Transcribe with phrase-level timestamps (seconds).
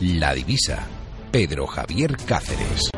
[0.00, 0.86] La divisa.
[1.32, 2.90] Pedro Javier Cáceres.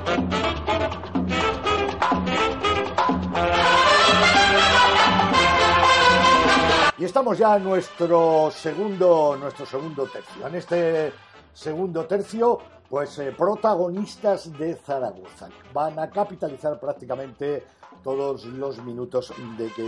[6.98, 10.44] Y estamos ya en nuestro segundo, nuestro segundo tercio.
[10.44, 11.12] En este
[11.54, 12.58] segundo tercio,
[12.90, 15.48] pues eh, protagonistas de Zaragoza.
[15.72, 17.62] Van a capitalizar prácticamente
[18.02, 19.82] todos los minutos de que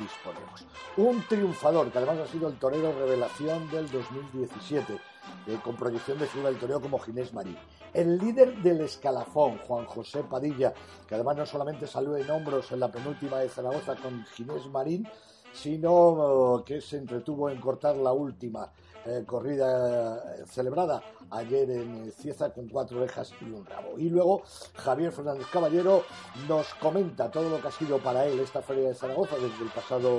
[0.00, 0.64] disponemos.
[0.96, 4.98] Un triunfador, que además ha sido el torero revelación del 2017,
[5.46, 7.56] eh, con proyección de figura del toreo como Ginés Marín.
[7.92, 10.74] El líder del escalafón, Juan José Padilla,
[11.06, 15.08] que además no solamente salió en hombros en la penúltima de Zaragoza con Ginés Marín,
[15.52, 18.70] sino que se entretuvo en cortar la última
[19.08, 23.98] eh, corrida eh, celebrada ayer en Cieza con cuatro orejas y un rabo.
[23.98, 24.42] Y luego
[24.74, 26.04] Javier Fernández Caballero
[26.46, 29.70] nos comenta todo lo que ha sido para él esta feria de Zaragoza desde el
[29.70, 30.10] pasado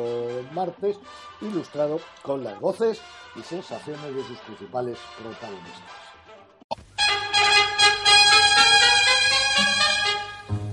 [0.54, 0.98] martes,
[1.42, 3.00] ilustrado con las voces
[3.36, 6.10] y sensaciones de sus principales protagonistas.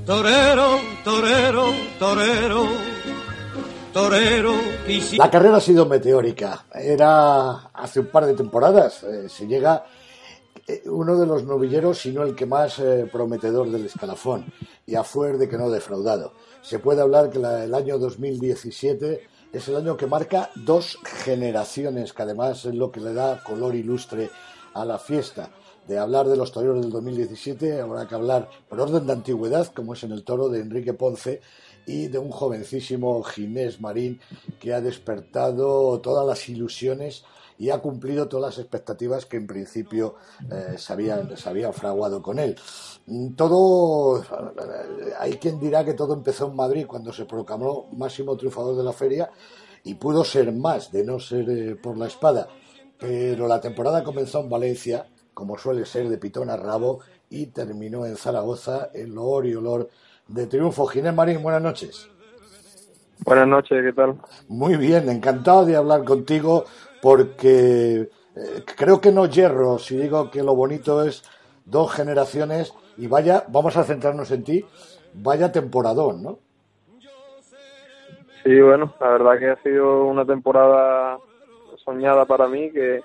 [0.06, 1.64] Torero, torero,
[1.98, 2.95] torero
[5.16, 6.66] la carrera ha sido meteórica.
[6.74, 9.02] Era hace un par de temporadas.
[9.04, 9.86] Eh, se llega
[10.66, 14.52] eh, uno de los novilleros, si no el que más eh, prometedor del escalafón,
[14.84, 16.34] y a fuer de que no defraudado.
[16.60, 22.22] Se puede hablar que el año 2017 es el año que marca dos generaciones, que
[22.22, 24.28] además es lo que le da color ilustre
[24.74, 25.48] a la fiesta.
[25.88, 29.94] De hablar de los toreros del 2017, habrá que hablar por orden de antigüedad, como
[29.94, 31.40] es en el toro de Enrique Ponce,
[31.86, 34.20] y de un jovencísimo Ginés Marín
[34.60, 37.24] que ha despertado todas las ilusiones
[37.58, 40.16] y ha cumplido todas las expectativas que en principio
[40.50, 42.56] eh, se, habían, fraguado con él.
[43.34, 44.22] Todo,
[45.18, 48.92] hay quien dirá que todo empezó en Madrid cuando se proclamó máximo triunfador de la
[48.92, 49.30] feria
[49.84, 52.48] y pudo ser más, de no ser eh, por la espada.
[52.98, 58.06] Pero la temporada comenzó en Valencia, como suele ser de pitón a rabo, y terminó
[58.06, 59.90] en Zaragoza en loor y olor
[60.28, 60.86] de triunfo.
[60.86, 62.10] Ginés Marín, buenas noches.
[63.24, 64.16] Buenas noches, ¿qué tal?
[64.48, 66.64] Muy bien, encantado de hablar contigo
[67.02, 71.24] porque eh, creo que no hierro si digo que lo bonito es
[71.64, 74.64] dos generaciones y vaya, vamos a centrarnos en ti,
[75.14, 76.38] vaya temporadón, ¿no?
[78.44, 81.18] Sí, bueno, la verdad que ha sido una temporada
[81.84, 83.00] soñada para mí que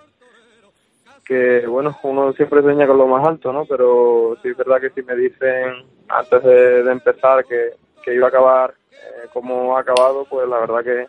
[1.31, 3.64] que bueno, uno siempre sueña con lo más alto, ¿no?
[3.64, 8.74] Pero sí es verdad que si me dicen antes de, empezar que, iba a acabar
[8.92, 11.06] eh, como ha acabado, pues la verdad que,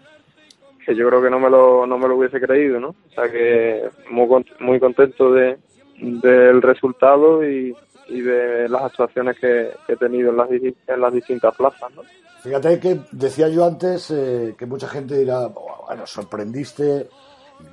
[0.87, 2.91] que yo creo que no me lo, no me lo hubiese creído, ¿no?
[2.91, 5.59] O sea que muy, muy contento de,
[5.99, 7.75] del resultado y,
[8.07, 12.03] y de las actuaciones que, he tenido en las, en las distintas plazas, ¿no?
[12.45, 17.09] Fíjate que decía yo antes eh, que mucha gente dirá, bueno, sorprendiste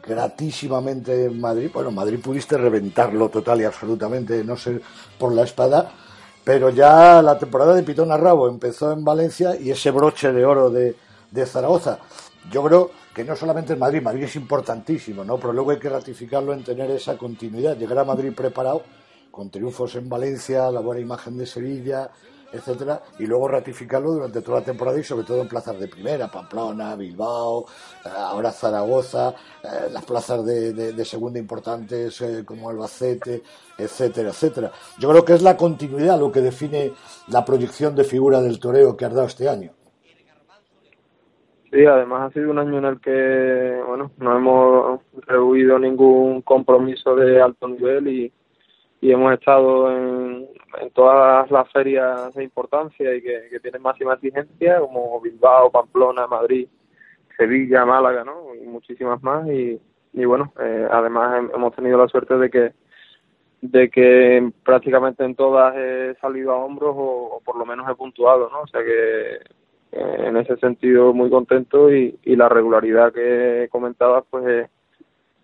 [0.05, 1.69] gratísimamente en Madrid.
[1.73, 4.79] Bueno, Madrid pudiste reventarlo total y absolutamente, no sé,
[5.17, 5.91] por la espada,
[6.43, 10.45] pero ya la temporada de Pitón a Rabo empezó en Valencia y ese broche de
[10.45, 10.95] oro de,
[11.45, 11.99] Zaragoza.
[12.51, 15.37] Yo creo que no solamente en Madrid, Madrid es importantísimo, ¿no?
[15.37, 18.83] Pero luego hay que ratificarlo en tener esa continuidad, llegar a Madrid preparado
[19.29, 22.09] con triunfos en Valencia, la buena imagen de Sevilla,
[22.51, 26.27] etcétera, y luego ratificarlo durante toda la temporada y sobre todo en plazas de primera,
[26.27, 27.65] Pamplona, Bilbao,
[28.05, 29.33] eh, ahora Zaragoza,
[29.63, 33.41] eh, las plazas de, segunda importantes eh, como Albacete,
[33.77, 34.71] etcétera, etcétera.
[34.99, 36.91] Yo creo que es la continuidad lo que define
[37.29, 39.71] la proyección de figura del toreo que has dado este año.
[41.71, 47.15] Sí, además ha sido un año en el que, bueno, no hemos rehuido ningún compromiso
[47.15, 48.33] de alto nivel y,
[49.01, 50.47] y hemos estado en,
[50.81, 56.67] en todas las ferias de importancia y que, tienen máxima exigencia, como Bilbao, Pamplona, Madrid,
[57.37, 58.53] Sevilla, Málaga, ¿no?
[58.55, 59.47] Y muchísimas más.
[59.47, 59.79] Y,
[60.13, 62.73] y bueno, eh, además hemos tenido la suerte de que
[63.61, 68.49] de que prácticamente en todas he salido a hombros o, por lo menos he puntuado,
[68.49, 68.61] ¿no?
[68.61, 69.35] O sea que
[69.91, 74.69] eh, en ese sentido muy contento y, y la regularidad que comentabas pues es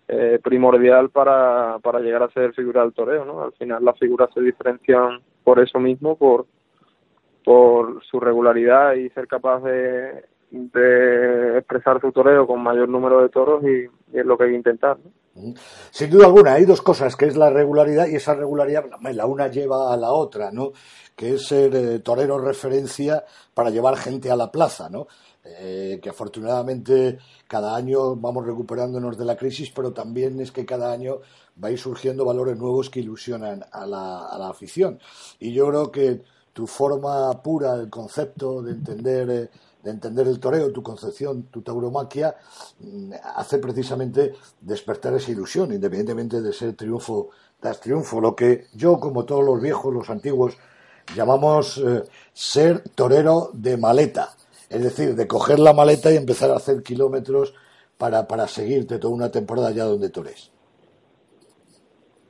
[0.08, 3.42] eh, primordial para, para llegar a ser figura del toreo, ¿no?
[3.42, 6.46] Al final las figuras se diferencian por eso mismo, por,
[7.44, 13.28] por su regularidad y ser capaz de, de expresar su toreo con mayor número de
[13.28, 13.86] toros y,
[14.16, 14.96] es lo que hay que intentar.
[15.90, 19.48] Sin duda alguna, hay dos cosas, que es la regularidad y esa regularidad, la una
[19.48, 20.72] lleva a la otra, ¿no?
[21.14, 23.22] Que es ser eh, torero referencia
[23.52, 25.08] para llevar gente a la plaza, ¿no?
[25.58, 30.92] Eh, que afortunadamente cada año vamos recuperándonos de la crisis, pero también es que cada
[30.92, 31.20] año
[31.62, 34.98] va a ir surgiendo valores nuevos que ilusionan a la, a la afición.
[35.38, 36.22] Y yo creo que
[36.52, 39.50] tu forma pura, el concepto de entender eh,
[39.86, 42.34] de entender el toreo, tu concepción, tu tauromaquia,
[42.80, 48.98] mm, hace precisamente despertar esa ilusión, independientemente de ser triunfo tras triunfo, lo que yo,
[48.98, 50.58] como todos los viejos, los antiguos,
[51.14, 52.02] llamamos eh,
[52.32, 54.35] ser torero de maleta,
[54.70, 57.54] es decir, de coger la maleta y empezar a hacer kilómetros
[57.98, 60.52] para, para seguirte toda una temporada ya donde tores.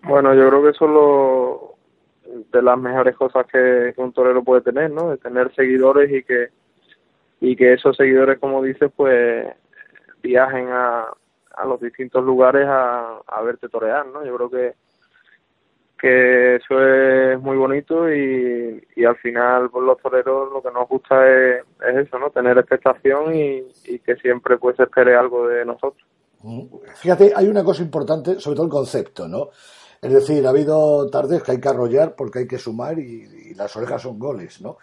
[0.02, 1.76] Bueno, yo creo que eso es lo,
[2.52, 5.10] de las mejores cosas que, que un torero puede tener, ¿no?
[5.10, 6.48] De tener seguidores y que
[7.38, 9.46] y que esos seguidores, como dices, pues
[10.22, 11.06] viajen a,
[11.54, 14.24] a los distintos lugares a, a verte torear, ¿no?
[14.24, 14.74] Yo creo que
[15.98, 20.88] que eso es muy bonito y, y al final pues los toreros lo que nos
[20.88, 22.30] gusta es, es eso, ¿no?
[22.30, 26.06] Tener expectación y, y que siempre pues espere algo de nosotros.
[26.96, 29.48] Fíjate, hay una cosa importante, sobre todo el concepto, ¿no?
[30.00, 33.54] Es decir, ha habido tardes que hay que arrollar porque hay que sumar y, y
[33.54, 34.76] las orejas son goles, ¿no?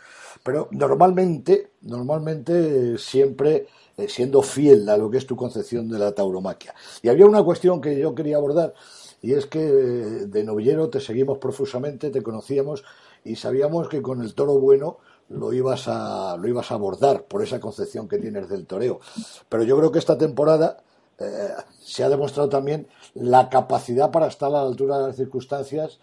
[0.44, 6.12] Pero normalmente, normalmente siempre eh, siendo fiel a lo que es tu concepción de la
[6.14, 6.74] tauromaquia.
[7.04, 8.74] Y había una cuestión que yo quería abordar,
[9.24, 12.84] y es que eh, de novillero te seguimos profusamente, te conocíamos
[13.24, 14.98] y sabíamos que con el toro bueno
[15.30, 19.00] lo ibas a, lo ibas a abordar por esa concepción que tienes del toreo.
[19.48, 20.84] Pero yo creo que esta temporada
[21.18, 26.02] eh, se ha demostrado también la capacidad para estar a la altura de las circunstancias,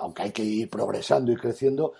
[0.00, 1.92] aunque hay que ir progresando y creciendo,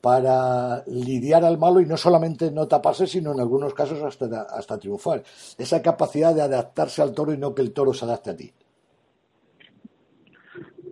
[0.00, 4.78] para lidiar al malo y no solamente no taparse, sino en algunos casos hasta, hasta
[4.78, 5.22] triunfar.
[5.58, 8.54] Esa capacidad de adaptarse al toro y no que el toro se adapte a ti.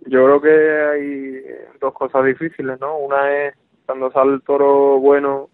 [0.09, 1.43] Yo creo que hay
[1.81, 2.97] dos cosas difíciles, ¿no?
[2.97, 3.55] Una es
[3.85, 5.49] cuando sale el toro bueno,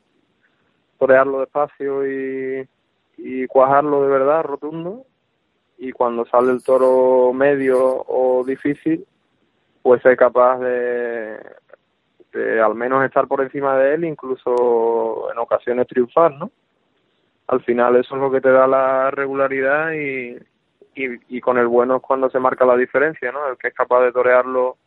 [0.99, 2.67] torearlo despacio y,
[3.17, 5.05] y cuajarlo de verdad, rotundo.
[5.79, 9.05] Y cuando sale el toro medio o difícil,
[9.81, 11.39] pues ser capaz de,
[12.63, 16.51] al menos estar por encima de él, incluso en ocasiones triunfar, ¿no?
[17.47, 20.37] Al final eso es lo que te da la regularidad y,
[20.95, 23.47] y, con el bueno es cuando se marca la diferencia, ¿no?
[23.47, 24.77] El que es capaz de torearlo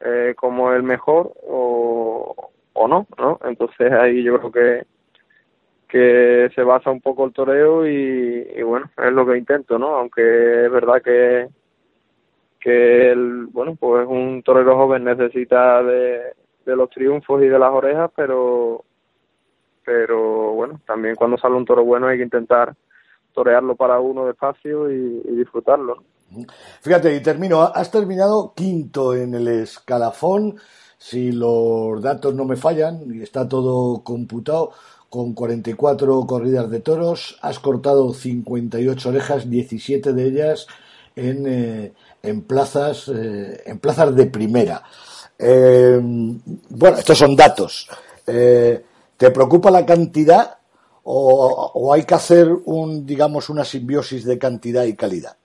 [0.00, 3.38] eh, como el mejor o, o no, ¿no?
[3.44, 4.86] Entonces ahí yo creo que
[5.88, 9.88] que se basa un poco el toreo y, y bueno, es lo que intento, ¿no?
[9.96, 11.48] Aunque es verdad que
[12.58, 16.32] que el, bueno, pues un torero joven necesita de,
[16.64, 18.84] de los triunfos y de las orejas, pero
[19.84, 22.74] pero bueno, también cuando sale un toro bueno hay que intentar
[23.34, 26.02] torearlo para uno despacio y, y disfrutarlo.
[26.80, 30.56] Fíjate, y termino, has terminado quinto en el escalafón,
[30.98, 34.72] si los datos no me fallan y está todo computado,
[35.10, 40.66] con 44 corridas de toros, has cortado 58 orejas, 17 de ellas
[41.14, 41.92] en, eh,
[42.22, 44.82] en plazas eh, en plazas de primera.
[45.38, 46.00] Eh,
[46.70, 47.90] bueno, estos son datos.
[48.24, 50.56] ¿Te preocupa la cantidad
[51.04, 55.36] o, hay que hacer un, digamos, una simbiosis de cantidad y calidad?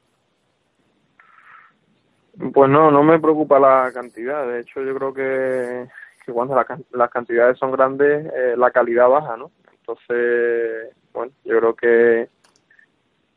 [2.54, 4.48] Pues no, no me preocupa la cantidad.
[4.48, 5.88] De hecho, yo creo que,
[6.32, 6.56] cuando
[6.92, 9.52] las cantidades son grandes, eh, la calidad baja, ¿no?
[9.80, 12.30] Entonces, bueno, yo creo que,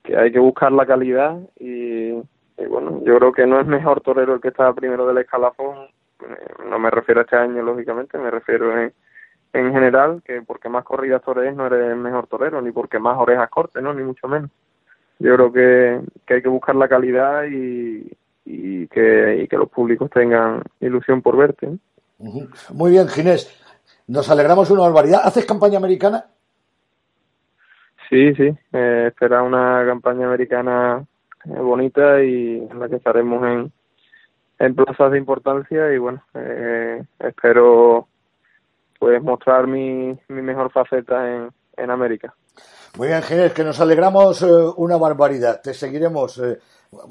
[0.02, 4.02] que hay que buscar la calidad y, y, bueno, yo creo que no es mejor
[4.02, 5.88] torero el que está primero del escalafón
[6.68, 8.92] no me refiero a este año, lógicamente, me refiero en,
[9.52, 13.18] en general, que porque más corridas torees no eres el mejor torero, ni porque más
[13.18, 13.92] orejas cortes, ¿no?
[13.92, 14.50] Ni mucho menos.
[15.18, 18.10] Yo creo que, que hay que buscar la calidad y,
[18.44, 21.68] y, que, y que los públicos tengan ilusión por verte.
[22.72, 23.56] Muy bien, Ginés.
[24.06, 25.20] Nos alegramos una barbaridad.
[25.24, 26.24] ¿Haces campaña americana?
[28.08, 28.52] Sí, sí.
[28.72, 31.04] Eh, espera una campaña americana
[31.44, 33.72] eh, bonita y en la que estaremos en,
[34.58, 38.08] en plazas de importancia y bueno, eh, espero
[39.00, 42.34] pues mostrar mi, mi mejor faceta en, en América.
[42.98, 45.62] Muy bien, Ginés, que nos alegramos eh, una barbaridad.
[45.62, 46.58] Te seguiremos, eh,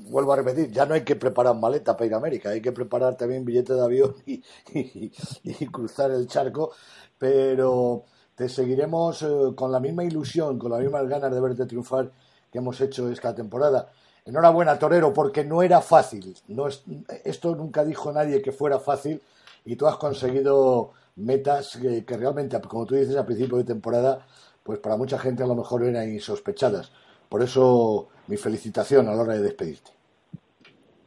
[0.09, 2.71] vuelvo a repetir, ya no hay que preparar maleta para ir a América, hay que
[2.71, 4.43] preparar también billete de avión y,
[4.73, 6.73] y, cruzar el charco,
[7.17, 8.03] pero
[8.35, 12.11] te seguiremos con la misma ilusión, con las mismas ganas de verte triunfar
[12.51, 13.89] que hemos hecho esta temporada.
[14.25, 16.37] Enhorabuena, Torero, porque no era fácil.
[16.49, 16.83] No es,
[17.23, 19.23] esto nunca dijo nadie que fuera fácil
[19.65, 24.25] y tú has conseguido metas que, realmente, como tú dices, a principio de temporada,
[24.63, 26.91] pues para mucha gente a lo mejor eran insospechadas.
[27.27, 29.91] Por eso mi felicitación a la hora de despedirte.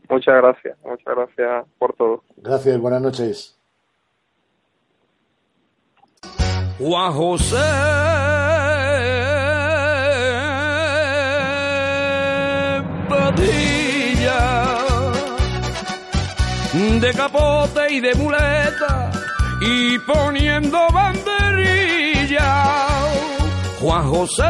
[0.08, 2.22] Muchas gracias, muchas gracias por todo.
[2.36, 3.58] Gracias, buenas noches.
[6.78, 7.56] Juan José
[13.08, 14.72] Padilla
[17.00, 19.11] de capote y de muleta
[19.64, 22.64] y poniendo banderilla.
[23.80, 24.42] Juan José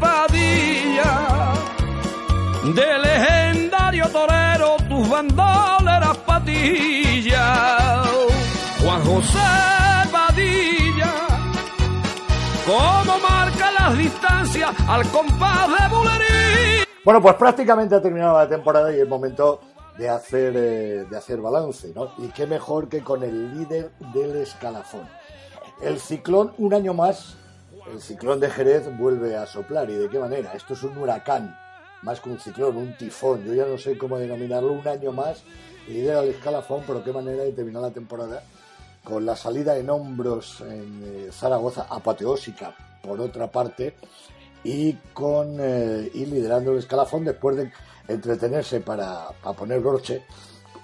[0.00, 1.52] Padilla
[2.74, 8.08] de legendario torero tus bandoleras patillas.
[8.82, 9.38] Juan José
[10.10, 11.12] Padilla
[12.66, 18.94] como marca las distancias al compás de bulería Bueno, pues prácticamente ha terminado la temporada
[18.94, 19.60] y es momento
[19.98, 22.12] de hacer, eh, de hacer balance, ¿no?
[22.18, 25.08] Y qué mejor que con el líder del escalafón.
[25.80, 27.36] El ciclón, un año más,
[27.92, 29.90] el ciclón de Jerez vuelve a soplar.
[29.90, 30.52] ¿Y de qué manera?
[30.52, 31.56] Esto es un huracán,
[32.02, 33.44] más que un ciclón, un tifón.
[33.44, 35.42] Yo ya no sé cómo denominarlo, un año más,
[35.88, 38.42] lidera el escalafón, pero qué manera de terminar la temporada
[39.04, 43.96] con la salida en hombros en eh, Zaragoza, apoteósica, por otra parte,
[44.62, 47.72] y con eh, y liderando el escalafón después de
[48.14, 50.22] entretenerse para, para poner broche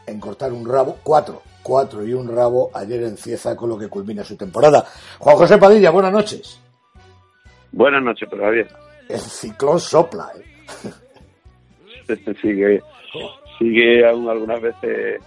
[0.06, 3.88] en cortar un rabo, cuatro, cuatro y un rabo ayer en Cieza con lo que
[3.88, 4.84] culmina su temporada.
[5.18, 6.60] Juan José Padilla, buenas noches.
[7.72, 8.66] Buenas noches, todavía.
[9.08, 10.44] El ciclón sopla, ¿eh?
[12.42, 12.82] sigue,
[13.58, 15.20] sigue aún algunas veces,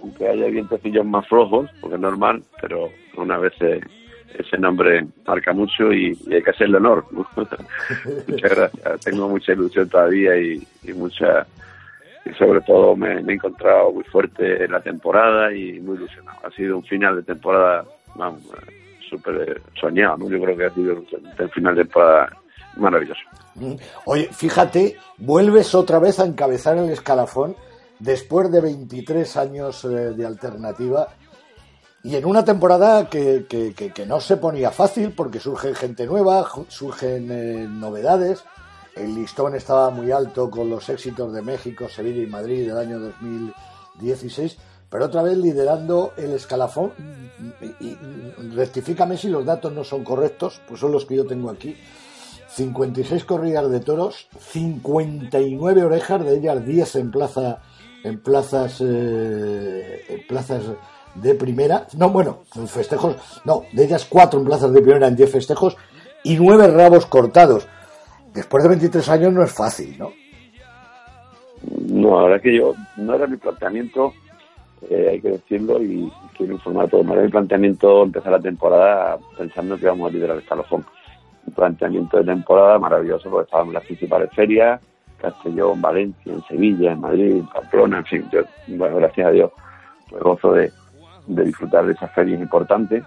[0.00, 3.82] aunque haya vientecillos más flojos, porque es normal, pero algunas veces
[4.38, 7.04] ese nombre marca mucho y, hay que hacerle honor.
[9.04, 11.46] Tengo mucha ilusión todavía y, mucha
[12.24, 16.38] y sobre todo me, he encontrado muy fuerte en la temporada y muy ilusionado.
[16.44, 17.84] Ha sido un final de temporada
[19.08, 20.28] súper soñado.
[20.28, 22.30] Yo creo que ha sido un final de temporada
[22.76, 23.20] maravilloso.
[24.04, 27.56] Oye, fíjate, vuelves otra vez a encabezar el escalafón
[27.98, 31.08] después de 23 años eh, de alternativa
[32.02, 36.48] y en una temporada que, que, que, no se ponía fácil porque surge gente nueva,
[36.68, 38.42] surgen eh, novedades.
[38.96, 42.98] El listón estaba muy alto con los éxitos de México, Sevilla y Madrid del año
[42.98, 44.56] 2016,
[44.88, 46.92] pero otra vez liderando el escalafón.
[47.60, 47.98] Y, y,
[48.54, 51.76] rectifícame si los datos no son correctos, pues son los que yo tengo aquí.
[52.48, 57.60] 56 corridas de toros, 59 orejas, de ellas 10 en plaza
[58.02, 60.62] en plazas eh, en plazas
[61.14, 65.30] de primera, no, bueno, festejos, no, de ellas cuatro en plazas de primera en 10
[65.30, 65.76] festejos
[66.22, 67.66] y nueve rabos cortados.
[68.32, 70.12] Después de 23 años no es fácil, ¿no?
[71.88, 74.12] No, la verdad que yo, no era mi planteamiento,
[74.88, 78.40] eh, hay que decirlo, y quiero informar a todos, no era mi planteamiento empezar la
[78.40, 80.86] temporada pensando que íbamos a liderar el escalofón.
[81.46, 84.80] Un planteamiento de temporada maravilloso porque estábamos en las principales ferias,
[85.20, 89.50] Castellón, Valencia, en Sevilla, en Madrid, en Pamplona, en fin, yo, bueno, gracias a Dios,
[90.08, 90.72] pues gozo de,
[91.26, 93.04] de disfrutar de esas ferias importantes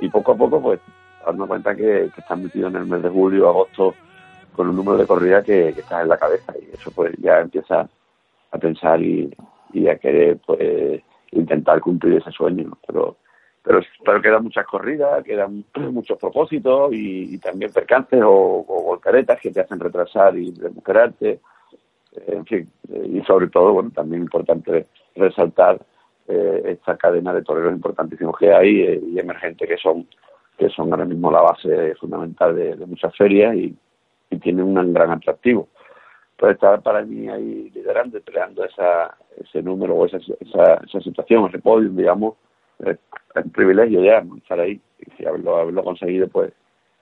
[0.00, 0.80] y poco a poco pues
[1.24, 3.94] darnos cuenta que, que estás metido en el mes de julio, agosto
[4.54, 6.54] con un número de corridas que, estás en la cabeza.
[6.60, 7.88] Y eso pues ya empieza
[8.50, 9.34] a pensar y,
[9.72, 11.02] y a querer pues
[11.32, 13.16] intentar cumplir ese sueño pero
[13.66, 19.50] pero, pero quedan muchas corridas, quedan muchos propósitos y, también percances o, o, volcaretas que
[19.50, 21.40] te hacen retrasar y recuperarte,
[22.28, 25.80] en fin, y sobre todo, bueno, también importante resaltar
[26.28, 30.06] eh, esta cadena de toreros importantísimos que hay eh, y emergentes que son
[30.58, 33.76] que son ahora mismo la base fundamental de, muchas ferias y,
[34.30, 35.68] y, tienen un gran atractivo.
[36.38, 41.46] Pues estar para mí ahí liderando peleando esa, ese número o esa, esa, esa situación,
[41.48, 42.36] ese podio, digamos,
[42.80, 42.98] es
[43.34, 44.80] un privilegio ya estar ahí
[45.18, 46.52] y haberlo, haberlo conseguido pues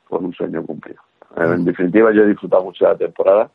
[0.09, 1.01] con un sueño cumplido.
[1.37, 3.51] En definitiva yo he disfrutado mucho de la temporada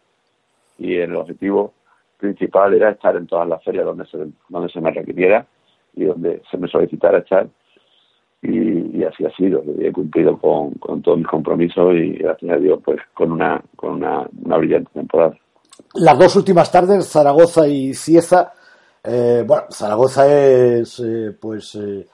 [0.77, 1.73] y el objetivo
[2.17, 4.17] principal era estar en todas las ferias donde se,
[4.49, 5.45] donde se me requiriera
[5.93, 7.47] y donde se me solicitara estar
[8.41, 9.63] y, y así ha sido.
[9.79, 13.93] He cumplido con, con todos mis compromisos y gracias a Dios pues con una con
[13.93, 15.37] una, una brillante temporada.
[15.95, 18.53] Las dos últimas tardes Zaragoza y Cieza.
[19.03, 22.05] Eh, bueno Zaragoza es eh, pues eh,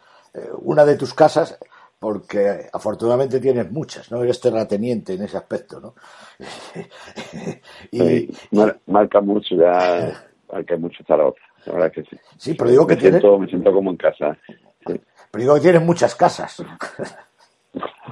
[0.61, 1.57] una de tus casas
[1.99, 4.21] porque afortunadamente tienes muchas, ¿no?
[4.21, 5.95] Eres terrateniente en ese aspecto, ¿no?
[7.91, 12.17] y sí, mar, marca mucho ya, marca mucho Zaragoza, la verdad que sí.
[12.37, 13.21] Sí, pero digo que me tienes...
[13.21, 14.37] Siento, me siento como en casa.
[14.85, 14.99] Sí.
[15.31, 16.63] Pero digo que tienes muchas casas.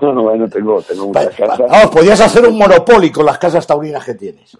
[0.01, 1.71] No, no, bueno, tengo, tengo muchas pa, casas.
[1.71, 4.57] Vamos, podías hacer un monopolio con las casas taurinas que tienes.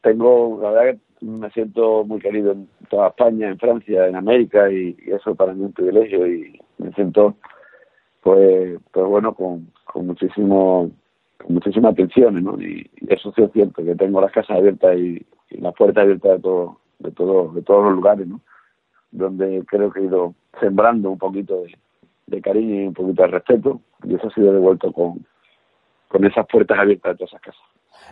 [0.00, 4.70] Tengo, la verdad que me siento muy querido en toda España, en Francia, en América
[4.70, 7.34] y, y eso para mí es un privilegio y me siento
[8.22, 10.90] pues, pues bueno, con, con muchísimo
[11.38, 12.60] con muchísima atención, ¿no?
[12.60, 16.38] Y, eso sí es cierto, que tengo las casas abiertas y, las puertas abiertas de
[16.40, 18.40] todo, de todo, de todos los lugares, ¿no?
[19.10, 21.62] Donde creo que he ido sembrando un poquito
[22.26, 25.26] de, cariño y un poquito de respeto, y eso ha sido devuelto con,
[26.08, 27.62] con esas puertas abiertas de todas esas casas.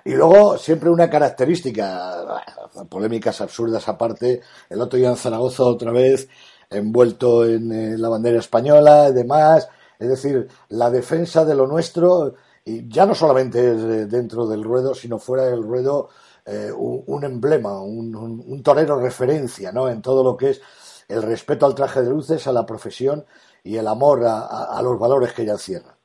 [0.04, 2.42] Y luego, siempre una característica,
[2.88, 4.40] polémicas absurdas aparte,
[4.70, 6.28] el otro día en Zaragoza otra vez,
[6.70, 12.34] envuelto en eh, la bandera española y demás, es decir, la defensa de lo nuestro,
[12.64, 16.08] y ya no solamente eh, dentro del ruedo, sino fuera del ruedo,
[16.46, 19.88] eh, un, emblema, un, torero referencia, ¿no?
[19.88, 23.24] En todo lo que es el respeto al traje de luces, a la profesión
[23.64, 25.96] y el amor a, los valores que ella encierra.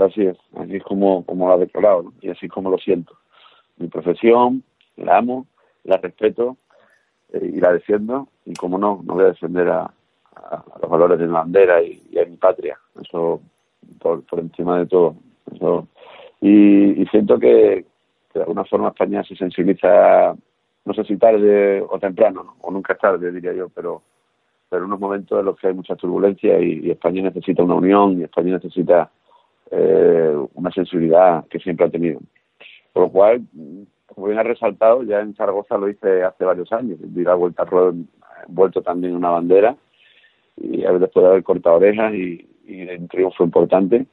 [0.00, 3.16] Así es, así es como, como lo ha declarado, y así como lo siento.
[3.76, 4.64] Mi profesión,
[4.96, 5.46] la amo,
[5.84, 6.56] la respeto
[7.32, 9.92] eh, y la defiendo, y como no, no voy a defender a,
[10.82, 13.40] los valores de mi bandera y, a mi patria, eso
[14.00, 15.14] por, por encima de todo.
[15.54, 15.86] Eso.
[16.40, 17.86] Y, siento que,
[18.34, 20.34] de alguna forma España se sensibiliza,
[20.84, 24.02] no sé si tarde o temprano, o nunca es tarde, diría yo, pero
[24.74, 28.24] pero unos momentos en los que hay mucha turbulencia y, España necesita una unión y
[28.24, 29.08] España necesita
[29.70, 32.18] eh, una sensibilidad que siempre ha tenido.
[32.92, 33.42] Por lo cual,
[34.06, 37.64] como bien ha resaltado, ya en Zaragoza lo hice hace varios años, di la vuelta
[37.64, 37.94] ruedo
[38.48, 39.76] envuelto también una bandera
[40.56, 44.06] y después de haber cortado orejas y, y un triunfo importante.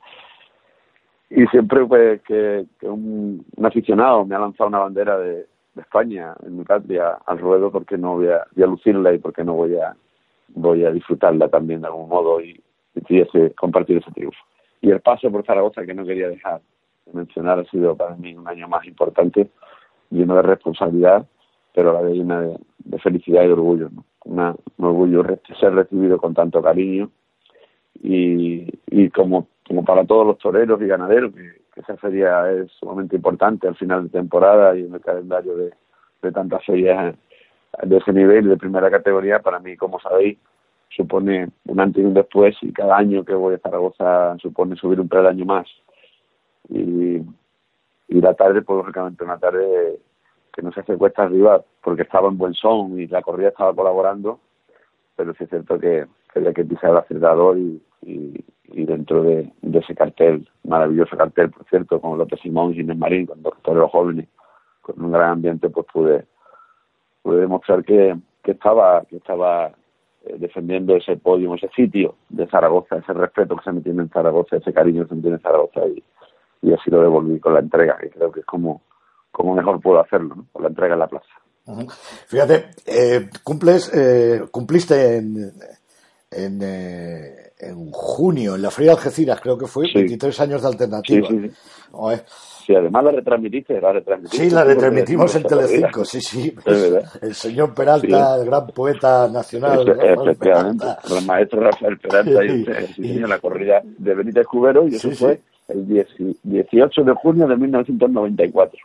[1.33, 5.47] Y siempre pues que, un, aficionado me ha lanzado una bandera de,
[5.77, 9.77] España en mi patria al ruedo porque no voy a, lucirla y porque no voy
[9.77, 9.95] a
[10.50, 12.61] voy a disfrutarla también de algún modo y,
[12.93, 14.38] y compartir ese triunfo.
[14.81, 16.59] Y el paso por Zaragoza que no quería dejar
[17.05, 19.50] de mencionar ha sido para mí un año más importante,
[20.09, 21.25] lleno de responsabilidad,
[21.73, 23.89] pero a la vez llena de, felicidad y de orgullo.
[24.25, 25.23] un orgullo
[25.57, 27.09] ser recibido con tanto cariño
[28.03, 33.15] y, y como, como para todos los toreros y ganaderos, que, esa feria es sumamente
[33.15, 35.71] importante al final de temporada y en el calendario de,
[36.33, 37.15] tantas ferias
[37.81, 40.37] de ese nivel de primera categoría, para mí, como sabéis,
[40.89, 44.99] supone un antes y un después y cada año que voy a Zaragoza supone subir
[44.99, 45.67] un peldaño más.
[46.67, 47.21] Y,
[48.10, 49.99] y la tarde, pues lógicamente una tarde
[50.53, 53.73] que no se hace cuesta arriba porque estaba en buen son y la corrida estaba
[53.73, 54.41] colaborando,
[55.15, 56.05] pero sí es cierto que,
[56.39, 62.00] había que pisar el acelerador y, y, dentro de, ese cartel, maravilloso cartel, por cierto,
[62.00, 64.28] con López Simón y Inés Marín, con los jóvenes,
[64.82, 66.26] con un gran ambiente, pues pude,
[67.22, 69.67] pude demostrar que, que estaba, que estaba
[70.26, 74.10] eh, defendiendo ese podio, ese sitio de Zaragoza, ese respeto que se me tiene en
[74.10, 76.04] Zaragoza, ese cariño que se me tiene en Zaragoza y,
[76.62, 78.82] y así lo devolví con la entrega, y creo que es como,
[79.32, 80.46] como mejor puedo hacerlo, ¿no?
[80.52, 81.28] con la entrega en la plaza.
[82.28, 85.52] Fíjate, eh, cumples, eh, cumpliste en,
[86.32, 90.67] en, eh, en junio, en la Feria de Algeciras, creo que fue, 23 años de
[90.67, 91.28] alternativa.
[91.28, 91.52] Sí,
[92.65, 94.46] sí, además la retransmitiste, la retransmitiste.
[94.46, 96.56] Sí, la retransmitimos en Telecinco, sí, sí.
[97.22, 99.88] el señor Peralta, el gran poeta nacional.
[99.88, 100.86] efectivamente,
[101.17, 105.88] el maestro Rafael Peralta y usted, la corrida de Benítez Cubero, y eso fue el
[106.43, 108.79] 18 de junio de 1994.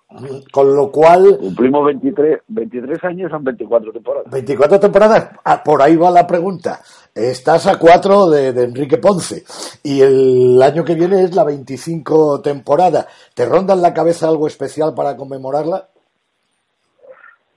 [0.52, 1.38] Con lo cual...
[1.38, 4.32] Cumplimos 23, 23 años, son 24 temporadas.
[4.32, 6.80] 24 temporadas, ah, por ahí va la pregunta.
[7.14, 9.44] Estás a 4 de, Enrique Ponce
[9.82, 13.06] y el año que viene es la 25 temporada.
[13.34, 15.88] ¿Te ronda en la cabeza algo especial para conmemorarla?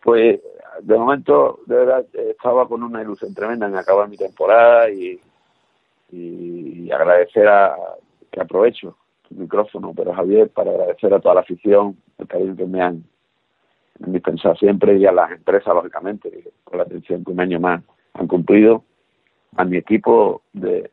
[0.03, 0.39] Pues
[0.81, 5.19] de momento, de verdad, estaba con una ilusión tremenda en acabar mi temporada y,
[6.11, 7.75] y agradecer a
[8.31, 8.95] que aprovecho
[9.29, 13.03] micrófono, pero Javier, para agradecer a toda la afición el cariño que me han,
[13.99, 18.27] dispensado siempre y a las empresas, lógicamente, con la atención que un año más han
[18.27, 18.83] cumplido,
[19.57, 20.89] a mi equipo de,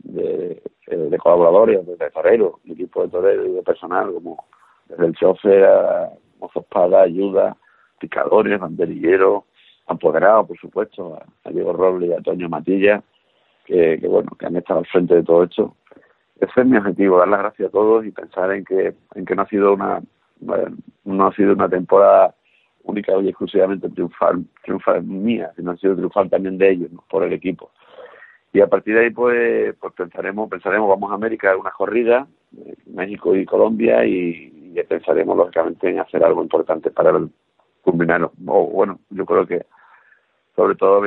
[0.00, 4.44] de, eh, colaboradores, de toreros, mi equipo de toreros y de personal, como
[4.86, 7.56] desde el chofer a mozo espada, ayuda,
[7.98, 9.44] picadores, banderilleros,
[9.86, 13.02] apoderados, por supuesto, a, Diego Robles y a Toño Matilla,
[13.64, 15.74] que, que, bueno, que han estado al frente de todo esto
[16.42, 19.36] ese es mi objetivo, dar las gracias a todos y pensar en que, en que
[19.36, 20.02] no ha sido una,
[21.04, 22.34] no ha sido una temporada
[22.82, 27.32] única y exclusivamente triunfal, triunfal mía, sino ha sido triunfal también de ellos, por el
[27.32, 27.70] equipo.
[28.52, 32.26] Y a partir de ahí, pues, pues pensaremos, pensaremos, vamos a América, una corrida,
[32.58, 37.18] eh, México y Colombia, y, y pensaremos, lógicamente, en hacer algo importante para
[37.82, 38.28] culminar.
[38.46, 39.64] O, bueno, yo creo que
[40.54, 41.02] sobre todo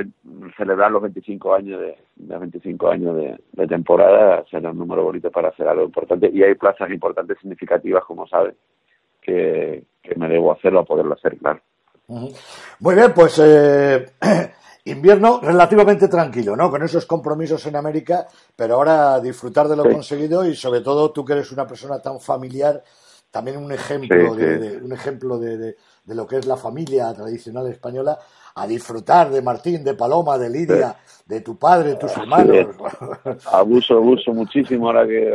[0.58, 5.68] celebrar los 25 años de, 25 años de, temporada será un número bonito para hacer
[5.68, 6.30] algo importante.
[6.34, 8.56] Y hay plazas importantes significativas como sabes
[9.22, 9.84] que,
[10.16, 11.60] me debo hacerlo a poderlo hacer claro.
[12.08, 14.06] Muy bien pues eh,
[14.86, 16.70] invierno relativamente tranquilo, ¿no?
[16.70, 21.26] Con esos compromisos en América, pero ahora disfrutar de lo conseguido y sobre todo tú
[21.26, 22.84] que eres una persona tan familiar,
[23.32, 28.20] también un ejemplo, de, un ejemplo de, lo que es la familia tradicional española,
[28.56, 32.68] a disfrutar de Martín, de Paloma, de Lidia, de tu padre, de tus hermanos.
[33.52, 35.30] Abuso, abuso muchísimo ahora que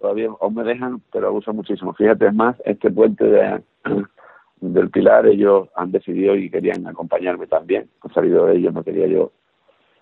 [0.00, 1.92] todavía aún me dejan, pero abuso muchísimo.
[1.94, 3.62] Fíjate, es más, este puente de,
[4.60, 7.90] del Pilar, ellos han decidido y querían acompañarme también.
[8.02, 9.32] Han salido de ellos, no quería yo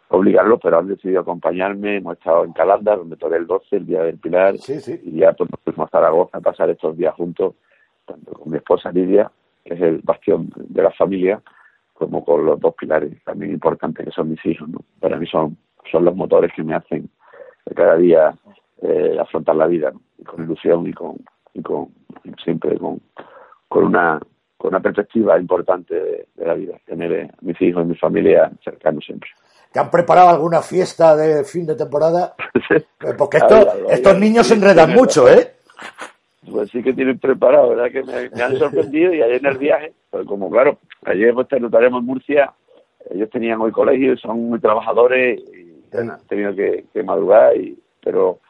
[0.09, 1.97] obligarlos, pero han decidido acompañarme.
[1.97, 5.51] Hemos estado en Calanda, donde toqué el 12, el día del Pilar, y ya pues,
[5.51, 7.55] nos fuimos a Zaragoza a pasar estos días juntos,
[8.05, 9.33] tanto con mi esposa Lidia,
[9.65, 11.41] que es el bastión de la familia,
[11.95, 14.69] como con los dos pilares también importantes que son mis hijos.
[14.69, 14.81] ¿no?
[15.01, 15.57] Para mí son,
[15.91, 17.09] son los motores que me hacen
[17.75, 18.35] cada día
[18.83, 19.93] eh, afrontar la vida
[20.27, 21.17] con ilusión y con,
[21.55, 21.89] y con
[22.45, 23.01] siempre con,
[23.69, 24.21] con una
[24.65, 29.05] con una perspectiva importante de, la vida, tener a mis hijos y mi familia cercanos
[29.05, 29.29] siempre.
[29.71, 32.35] ¿Te han preparado alguna fiesta de fin de temporada?
[32.71, 33.39] Eh, porque
[33.91, 35.57] estos niños se enredan mucho, ¿eh?
[36.51, 37.91] Pues sí que tienen preparado, ¿verdad?
[37.91, 42.01] Que me, han sorprendido y ayer en el viaje, pues como claro, ayer pues notaremos
[42.01, 42.53] en Murcia,
[43.11, 47.79] ellos tenían hoy colegio y son muy trabajadores y han tenido que, que madrugar, y,
[48.03, 48.41] pero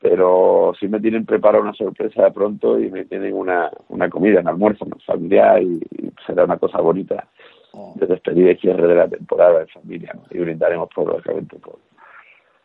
[0.00, 4.40] pero sí me tienen preparado una sorpresa de pronto y me tienen una, una comida,
[4.40, 5.80] un almuerzo familiar y,
[6.26, 7.26] será una cosa bonita
[7.72, 7.94] oh.
[7.96, 11.78] de despedir y cierre de la temporada de familia y brindaremos por, por,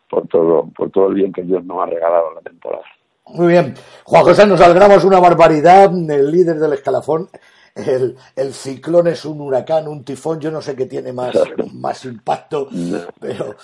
[0.10, 2.84] por todo por todo el bien que Dios nos ha regalado en la temporada.
[3.28, 3.76] Muy bien.
[4.04, 5.92] Juan José, nos alegramos una barbaridad.
[5.94, 7.30] El líder del escalafón,
[7.76, 11.34] el, el ciclón es un huracán, un tifón, yo no sé qué tiene más,
[11.74, 12.68] más impacto,
[13.20, 13.56] pero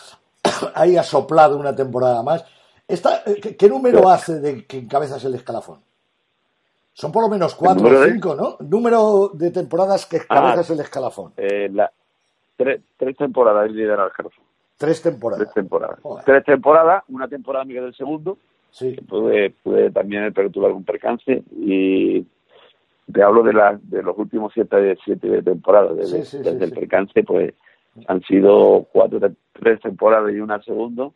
[0.73, 2.43] ahí ha soplado una temporada más.
[2.87, 5.79] Esta, eh, ¿qué, número hace de que encabezas el escalafón?
[6.91, 8.57] Son por lo menos cuatro o cinco, ¿no?
[8.67, 11.33] Número de temporadas que encabezas ah, el escalafón.
[11.37, 11.71] Eh,
[12.57, 12.81] tres,
[13.15, 14.43] temporadas liderar el escalafón.
[14.75, 15.43] Tres temporadas.
[15.43, 15.99] Tres temporadas.
[16.25, 18.37] Tres temporadas, una temporada Miguel del segundo.
[18.71, 18.95] Sí.
[19.07, 22.25] pude, pude también tuve algún percance y
[23.11, 25.97] te hablo de, la, de los últimos siete, siete temporadas.
[25.97, 27.53] Desde, desde el percance, pues
[28.07, 29.19] han sido cuatro,
[29.53, 31.13] tres temporadas y una segundo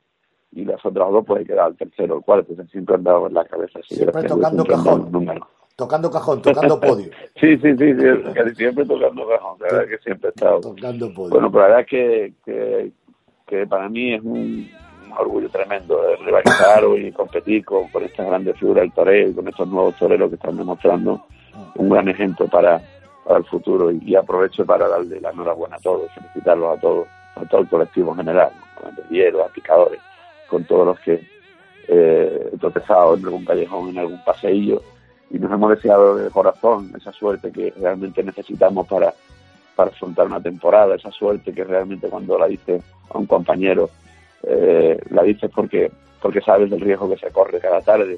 [0.51, 3.33] y las otras dos puede quedar al tercero o el cuarto, siempre han dado en
[3.33, 3.79] la cabeza.
[3.83, 5.41] Siempre tocando cajón.
[5.75, 7.09] Tocando cajón, tocando podio.
[7.41, 7.93] sí, sí, sí,
[8.33, 10.61] casi siempre tocando cajón, la verdad que siempre he estado.
[10.61, 11.29] Tocando podio.
[11.31, 12.91] Bueno, pero la verdad es que, que,
[13.47, 14.69] que para mí es un,
[15.19, 19.47] orgullo tremendo de rivalizar y competir con, con estas grandes figuras del toreo y con
[19.47, 21.26] estos nuevos toreros que están demostrando
[21.76, 22.82] un gran ejemplo para,
[23.26, 23.91] para el futuro.
[23.91, 28.12] Y, aprovecho para darle la enhorabuena a todos, felicitarlos a todos, a todo el colectivo
[28.12, 28.52] en general,
[28.84, 29.99] a los a picadores,
[30.49, 31.21] con todos los que
[31.88, 34.82] eh, he tropezado en algún callejón, en algún paseillo,
[35.30, 39.13] y nos hemos deseado de corazón esa suerte que realmente necesitamos para,
[39.76, 43.89] para afrontar una temporada, esa suerte que realmente cuando la dices a un compañero,
[44.43, 48.17] eh, la dices porque, porque sabes del riesgo que se corre cada tarde.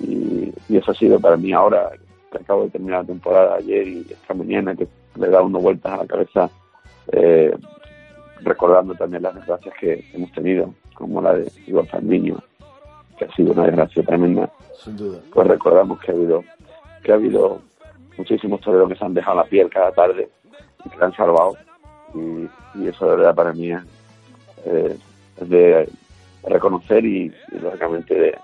[0.00, 1.90] Y, eso ha sido para mí ahora,
[2.30, 5.92] que acabo de terminar la temporada ayer y esta mañana, que le da unas vueltas
[5.92, 6.50] a la cabeza,
[7.12, 7.54] eh,
[8.40, 12.36] recordando también las desgracias que hemos tenido como la de Iván Niño,
[13.18, 14.52] que ha sido una desgracia tremenda,
[15.32, 16.44] pues recordamos que ha habido
[17.02, 17.60] que ha habido
[18.16, 20.28] muchísimos toreros que se han dejado la piel cada tarde
[20.84, 21.56] y que la han salvado.
[22.14, 22.48] Y,
[22.86, 23.82] eso de verdad para mí es,
[24.64, 24.96] eh,
[25.40, 25.88] de
[26.44, 28.38] reconocer y, lógicamente de,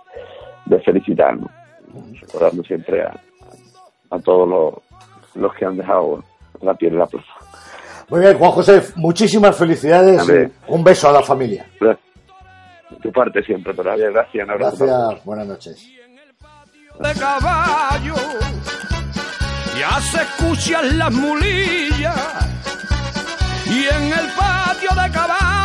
[0.67, 1.51] de felicitarnos
[2.21, 3.15] recordando siempre a,
[4.11, 4.75] a todos los,
[5.37, 6.25] los que han dejado
[6.61, 7.33] la piel en la plaza.
[8.09, 10.51] Muy bien, Juan José, muchísimas felicidades.
[10.67, 11.65] Un beso a la familia
[13.05, 14.11] tu parte siempre todavía.
[14.11, 15.89] Gracias, Gracias, buenas noches.
[17.01, 18.15] De caballo,
[19.79, 22.17] ya se escuchan las mulillas
[23.67, 25.64] y en el patio de caballo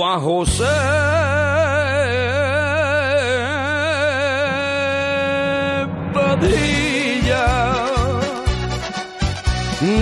[0.00, 0.64] Juan José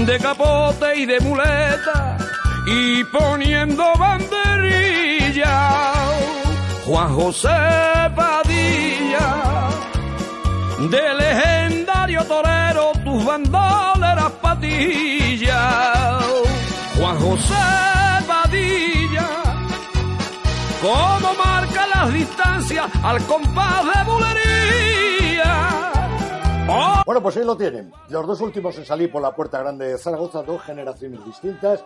[0.07, 2.17] de capote y de muleta
[2.65, 5.83] y poniendo banderilla.
[6.87, 7.49] Juan José
[8.15, 9.29] Padilla,
[10.79, 16.25] de legendario torero, tus bandoleras patillas.
[16.97, 17.98] Juan José Padilla,
[20.89, 24.59] como marca las distancias al compás de bulería
[27.07, 27.91] bueno, pues ahí lo tienen.
[28.11, 31.83] Los dos últimos en salir por la puerta grande de Zaragoza, dos generaciones distintas.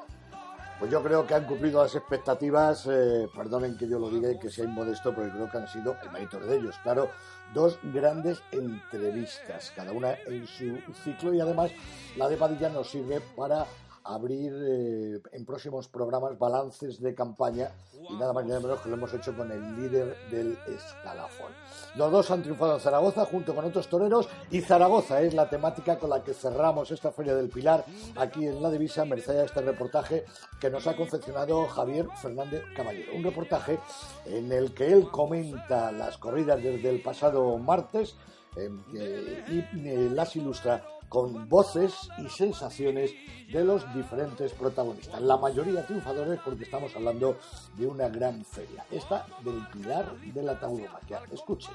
[0.81, 4.41] Pues yo creo que han cumplido las expectativas, eh, perdonen que yo lo diga y
[4.41, 7.09] que sea inmodesto, pero creo que han sido el mérito de ellos, claro,
[7.55, 11.71] dos grandes entrevistas, cada una en su ciclo y además
[12.17, 13.65] la de Padilla nos sirve para
[14.05, 17.71] abrir eh, en próximos programas balances de campaña
[18.09, 21.53] y nada más ni nada menos que lo hemos hecho con el líder del escalafón.
[21.95, 25.99] Los dos han triunfado en Zaragoza junto con otros toreros y Zaragoza es la temática
[25.99, 27.85] con la que cerramos esta Feria del Pilar
[28.17, 30.25] aquí en La Divisa, merced a este reportaje
[30.61, 33.13] que nos ha confeccionado Javier Fernández Caballero.
[33.15, 33.79] Un reportaje
[34.27, 38.17] en el que él comenta las corridas desde el pasado martes
[38.57, 43.13] eh, y eh, las ilustra con voces y sensaciones
[43.53, 45.21] de los diferentes protagonistas.
[45.21, 47.37] La mayoría triunfadores porque estamos hablando
[47.77, 48.87] de una gran feria.
[48.91, 51.21] Esta del Pilar de la Tauromaquia.
[51.31, 51.75] Escuchen.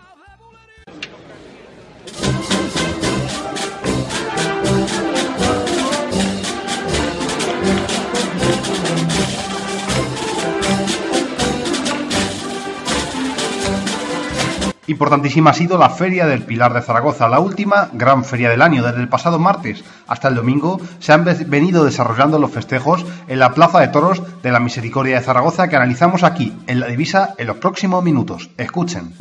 [14.87, 18.83] Importantísima ha sido la Feria del Pilar de Zaragoza, la última gran feria del año.
[18.83, 23.53] Desde el pasado martes hasta el domingo se han venido desarrollando los festejos en la
[23.53, 27.47] Plaza de Toros de la Misericordia de Zaragoza que analizamos aquí en la divisa en
[27.47, 28.49] los próximos minutos.
[28.57, 29.13] Escuchen.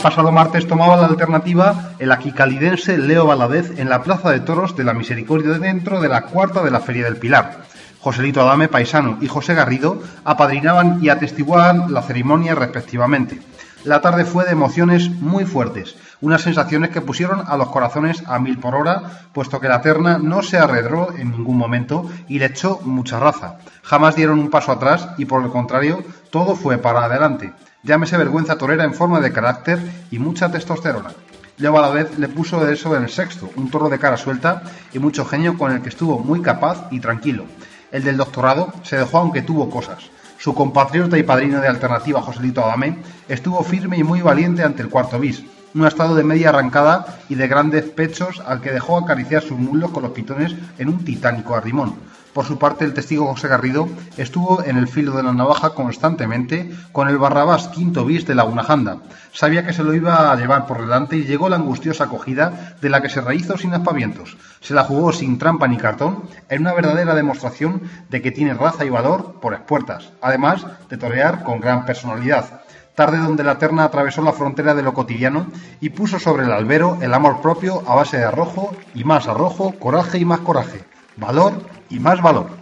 [0.00, 4.84] Pasado martes tomaba la alternativa el aquicalidense Leo Valadez en la Plaza de Toros de
[4.84, 7.64] la Misericordia dentro de la cuarta de la Feria del Pilar.
[8.00, 13.40] Joselito Adame Paisano y José Garrido apadrinaban y atestiguaban la ceremonia respectivamente.
[13.84, 18.38] La tarde fue de emociones muy fuertes, unas sensaciones que pusieron a los corazones a
[18.38, 19.02] mil por hora,
[19.34, 23.58] puesto que la terna no se arredró en ningún momento y le echó mucha raza.
[23.82, 27.52] Jamás dieron un paso atrás y por el contrario, todo fue para adelante.
[27.82, 29.78] Llámese vergüenza torera en forma de carácter
[30.10, 31.12] y mucha testosterona.
[31.56, 34.18] Luego a la vez le puso de eso en el sexto, un toro de cara
[34.18, 34.62] suelta
[34.92, 37.46] y mucho genio con el que estuvo muy capaz y tranquilo.
[37.90, 40.10] El del doctorado se dejó aunque tuvo cosas.
[40.36, 44.90] Su compatriota y padrino de alternativa, Joselito Adame, estuvo firme y muy valiente ante el
[44.90, 45.42] cuarto bis,
[45.74, 49.90] un estado de media arrancada y de grandes pechos al que dejó acariciar sus muslos
[49.90, 51.94] con los pitones en un titánico arrimón.
[52.32, 56.70] Por su parte, el testigo José Garrido estuvo en el filo de la navaja constantemente
[56.92, 58.98] con el Barrabás quinto bis de la Janda.
[59.32, 62.88] Sabía que se lo iba a llevar por delante y llegó la angustiosa acogida de
[62.88, 64.36] la que se rehizo sin aspavientos.
[64.60, 68.84] Se la jugó sin trampa ni cartón en una verdadera demostración de que tiene raza
[68.84, 72.60] y valor por expuertas, además de torear con gran personalidad
[72.94, 75.46] tarde donde la terna atravesó la frontera de lo cotidiano
[75.80, 79.72] y puso sobre el albero el amor propio a base de arrojo y más arrojo,
[79.78, 80.84] coraje y más coraje,
[81.16, 82.60] valor y más valor.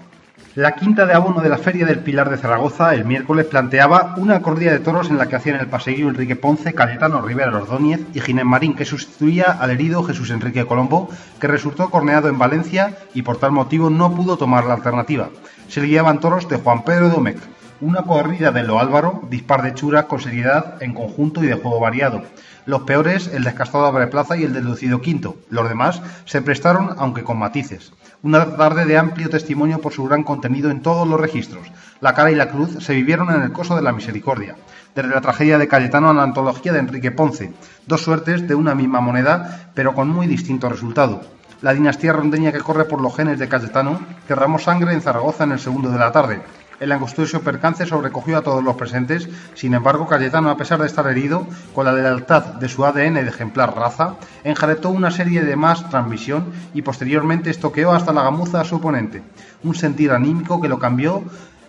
[0.55, 4.43] La quinta de abono de la Feria del Pilar de Zaragoza el miércoles planteaba una
[4.43, 8.21] corrida de toros en la que hacían el paseillo Enrique Ponce, Cayetano Rivera Ordóñez y
[8.21, 13.23] Ginés Marín, que sustituía al herido Jesús Enrique Colombo, que resultó corneado en Valencia y
[13.23, 15.29] por tal motivo no pudo tomar la alternativa.
[15.69, 17.38] Se guiaban toros de Juan Pedro Domecq,
[17.81, 21.79] una corrida de Lo Álvaro, dispar de churas con seriedad en conjunto y de juego
[21.79, 22.25] variado.
[22.68, 25.37] Los peores, el descastado Abre Plaza y el del Lucido Quinto.
[25.48, 27.94] Los demás se prestaron, aunque con matices.
[28.22, 31.66] Una tarde de amplio testimonio por su gran contenido en todos los registros.
[32.02, 34.54] La cara y la cruz se vivieron en el coso de la misericordia.
[34.94, 37.54] Desde la tragedia de Cayetano a la antología de Enrique Ponce.
[37.87, 41.22] Dos suertes de una misma moneda, pero con muy distinto resultado.
[41.62, 45.52] La dinastía rondeña que corre por los genes de Cayetano derramó sangre en Zaragoza en
[45.52, 46.42] el segundo de la tarde.
[46.81, 51.07] El angustioso percance sobrecogió a todos los presentes, sin embargo Cayetano, a pesar de estar
[51.09, 54.14] herido, con la lealtad de su ADN de ejemplar raza,
[54.45, 59.23] enjaretó una serie de más transmisión y posteriormente estoqueó hasta la gamuza a su oponente,
[59.64, 61.25] un sentir anímico que lo cambió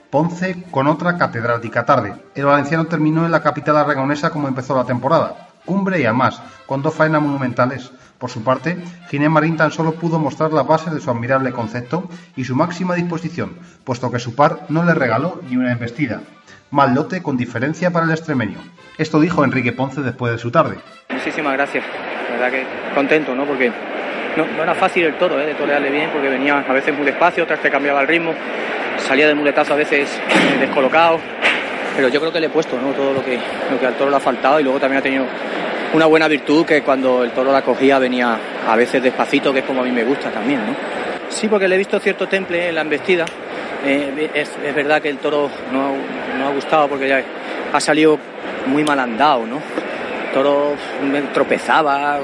[0.09, 2.15] Ponce con otra catedrática tarde.
[2.33, 6.41] El valenciano terminó en la capital aragonesa como empezó la temporada, cumbre y a más,
[6.65, 8.77] con dos faenas monumentales, por su parte,
[9.09, 12.95] Ginés Marín tan solo pudo mostrar las bases de su admirable concepto y su máxima
[12.95, 16.21] disposición, puesto que su par no le regaló ni una embestida.
[16.69, 18.57] Mal lote con diferencia para el extremeño.
[18.97, 20.77] Esto dijo Enrique Ponce después de su tarde.
[21.09, 21.85] Muchísimas gracias.
[22.29, 23.45] La verdad que contento, ¿no?
[23.45, 23.71] Porque
[24.35, 25.45] no, era fácil el toro, ¿eh?
[25.45, 28.33] De torearle bien, porque venía a veces muy despacio, otras que cambiaba el ritmo,
[28.97, 30.09] salía de muletazo a veces
[30.59, 31.19] descolocado.
[31.99, 32.93] Pero yo creo que le he puesto, ¿no?
[32.93, 33.37] Todo lo que,
[33.69, 35.25] lo que al toro le ha faltado y luego también ha tenido
[35.91, 39.65] una buena virtud que cuando el toro la cogía venía a veces despacito, que es
[39.65, 40.73] como a mí me gusta también, ¿no?
[41.27, 43.25] Sí, porque le he visto cierto temple en la embestida.
[43.85, 45.91] Eh, es, verdad que el toro no,
[46.37, 47.21] no, ha gustado porque ya
[47.73, 48.17] ha salido
[48.67, 49.57] muy mal andado, ¿no?
[49.57, 50.75] El toro
[51.33, 52.17] tropezaba,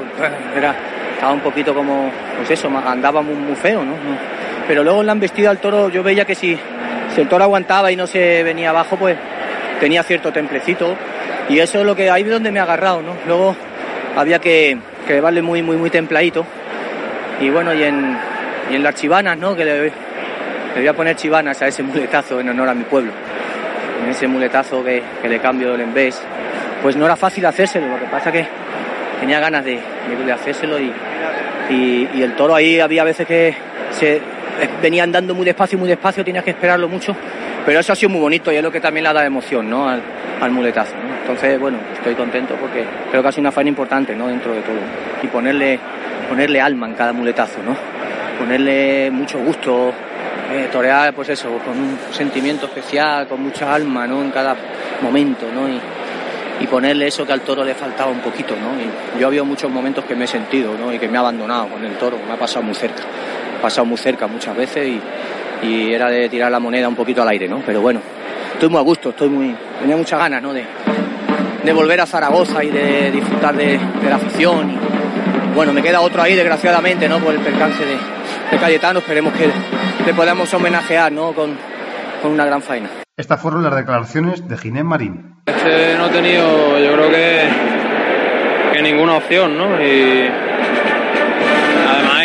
[0.56, 0.74] era,
[1.16, 3.96] estaba un poquito como, pues eso, andaba muy, muy feo, ¿no?
[4.70, 6.58] Pero luego en la embestida el toro yo veía que si,
[7.14, 9.18] si el toro aguantaba y no se venía abajo, pues
[9.80, 10.96] tenía cierto templecito
[11.50, 13.16] y eso es lo que ahí es donde me ha agarrado, ¿no?
[13.28, 13.56] Luego
[14.16, 16.46] había que, llevarle muy, muy, muy templadito.
[17.40, 18.18] Y bueno, y en,
[18.72, 19.56] y en las chivanas, ¿no?
[19.56, 19.92] Que le,
[20.76, 23.12] voy a poner chivanas a ese muletazo en honor a mi pueblo.
[24.04, 26.20] En ese muletazo que, que le cambio del embés.
[26.82, 28.46] Pues no era fácil hacérselo, lo que pasa que
[29.20, 29.80] tenía ganas de,
[30.26, 30.92] de hacérselo y,
[31.70, 33.56] y, y, el toro ahí había veces que
[33.92, 34.22] se
[34.82, 37.16] venía andando muy despacio, muy despacio, tenías que esperarlo mucho,
[37.66, 39.90] pero eso ha sido muy bonito y es lo que también le da emoción ¿no?
[39.90, 40.94] al, muletazo.
[41.22, 44.28] Entonces, bueno, estoy contento porque creo que ha sido una faena importante ¿no?
[44.28, 44.76] dentro de todo
[45.24, 45.80] y ponerle,
[46.30, 47.76] ponerle alma en cada muletazo, ¿no?
[48.38, 49.92] ponerle mucho gusto,
[50.52, 54.22] eh, torear, pues eso, con un sentimiento especial, con mucha alma, ¿no?
[54.22, 54.56] En cada
[55.02, 55.68] momento, ¿no?
[55.68, 55.80] Y,
[56.64, 58.80] y, ponerle eso que al toro le faltaba un poquito, ¿no?
[58.80, 60.94] Y yo ha habido muchos momentos que me he sentido, ¿no?
[60.94, 63.02] Y que me ha abandonado con el toro, me ha pasado muy cerca,
[63.58, 64.88] ha pasado muy cerca muchas veces
[65.62, 67.62] y era de tirar la moneda un poquito al aire, ¿no?
[67.66, 68.02] Pero bueno,
[68.54, 70.54] estoy muy a gusto, estoy muy, tenía muchas ganas, ¿no?
[70.54, 70.66] De,
[71.64, 74.78] de volver a Zaragoza y de disfrutar de, de la afición y,
[75.56, 77.20] bueno, me queda otro ahí, desgraciadamente, ¿no?
[77.20, 77.94] Por el percance de,
[78.52, 79.00] de Cayetano.
[79.00, 79.50] Esperemos que
[80.06, 81.32] le podamos homenajear, ¿no?
[81.32, 81.56] Con,
[82.22, 82.90] con, una gran faena.
[83.16, 85.36] Estas fueron las declaraciones de Ginés Marín.
[85.46, 87.48] Este no he tenido, yo creo que,
[88.74, 89.82] que ninguna opción, ¿no?
[89.82, 90.30] Y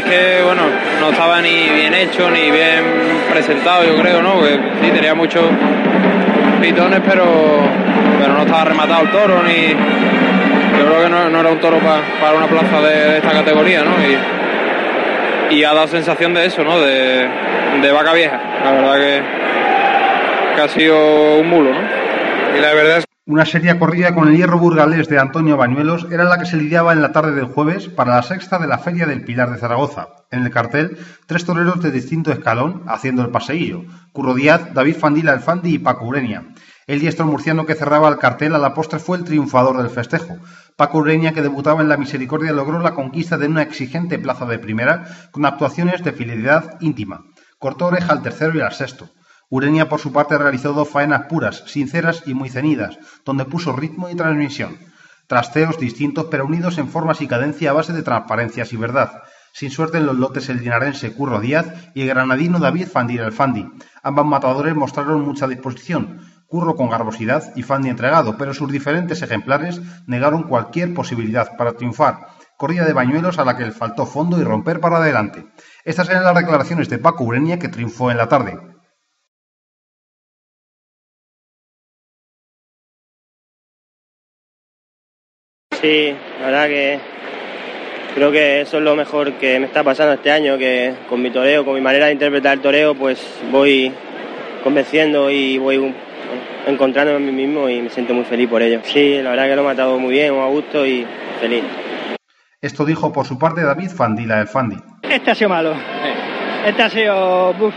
[0.00, 0.62] es que, bueno,
[1.00, 2.84] no estaba ni bien hecho ni bien
[3.30, 4.34] presentado, yo creo, ¿no?
[4.34, 5.44] Porque sí, tenía muchos
[6.60, 7.24] pitones, pero,
[8.20, 9.68] pero no estaba rematado el toro ni
[10.78, 13.82] yo creo que no, no era un toro pa, para una plaza de, esta categoría,
[13.82, 13.92] ¿no?
[15.50, 16.80] Y, y ha dado sensación de eso, ¿no?
[16.80, 17.28] De,
[17.82, 18.40] de, vaca vieja.
[18.64, 19.22] La verdad que,
[20.56, 21.80] que ha sido un mulo, ¿no?
[22.56, 26.24] Y la verdad es una seria corrida con el hierro burgalés de Antonio Bañuelos era
[26.24, 29.06] la que se lidiaba en la tarde del jueves para la sexta de la Feria
[29.06, 30.08] del Pilar de Zaragoza.
[30.30, 33.84] En el cartel, tres toreros de distinto escalón haciendo el paseillo.
[34.12, 36.54] Curro Díaz, David Fandila el Fandi y Paco Urenia.
[36.86, 40.38] El diestro murciano que cerraba el cartel a la postre fue el triunfador del festejo.
[40.76, 44.58] Paco Ureña, que debutaba en la Misericordia, logró la conquista de una exigente plaza de
[44.58, 47.26] primera con actuaciones de fidelidad íntima.
[47.58, 49.10] Cortó oreja al tercero y al sexto.
[49.52, 54.08] Ureña, por su parte, realizó dos faenas puras, sinceras y muy cenidas, donde puso ritmo
[54.08, 54.78] y transmisión.
[55.26, 59.22] Trasteos distintos pero unidos en formas y cadencia a base de transparencias y verdad.
[59.52, 63.66] Sin suerte en los lotes el dinarense Curro Díaz y el granadino David Fandi.
[64.04, 69.80] Ambos matadores mostraron mucha disposición, Curro con garbosidad y Fandi entregado, pero sus diferentes ejemplares
[70.06, 72.28] negaron cualquier posibilidad para triunfar.
[72.56, 75.46] Corrida de bañuelos a la que le faltó fondo y romper para adelante.
[75.84, 78.69] Estas eran las declaraciones de Paco Urenia que triunfó en la tarde.
[85.80, 86.98] Sí, la verdad que
[88.14, 91.30] creo que eso es lo mejor que me está pasando este año, que con mi
[91.30, 93.92] toreo, con mi manera de interpretar el toreo, pues voy
[94.62, 95.94] convenciendo y voy
[96.66, 98.80] encontrándome a mí mismo y me siento muy feliz por ello.
[98.84, 101.06] Sí, la verdad que lo he matado muy bien, muy a gusto y
[101.40, 101.64] feliz.
[102.60, 104.76] Esto dijo por su parte David Fandila del Fandi.
[105.02, 105.72] Este ha sido malo.
[106.66, 107.50] Este ha sido...
[107.58, 107.74] Uf,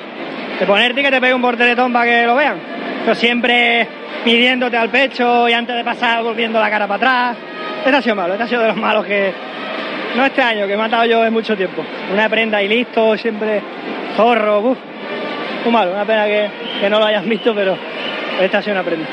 [0.59, 2.57] de ponerte que te pegue un porteletón para que lo vean.
[3.03, 3.87] Pero siempre
[4.25, 7.52] midiéndote al pecho y antes de pasar volviendo la cara para atrás.
[7.85, 9.33] Este ha sido malo, este ha sido de los malos que...
[10.15, 11.83] No este año, que he matado yo en mucho tiempo.
[12.13, 13.61] Una prenda y listo, siempre
[14.15, 14.77] zorro, uf.
[15.65, 17.75] Muy malo, una pena que, que no lo hayas visto, pero
[18.39, 19.07] esta ha sido una prenda.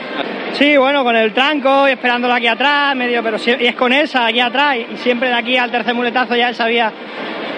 [0.52, 4.26] Sí, bueno, con el tranco y esperándolo aquí atrás, medio, pero y es con esa,
[4.26, 6.92] aquí atrás, y siempre de aquí al tercer muletazo ya él sabía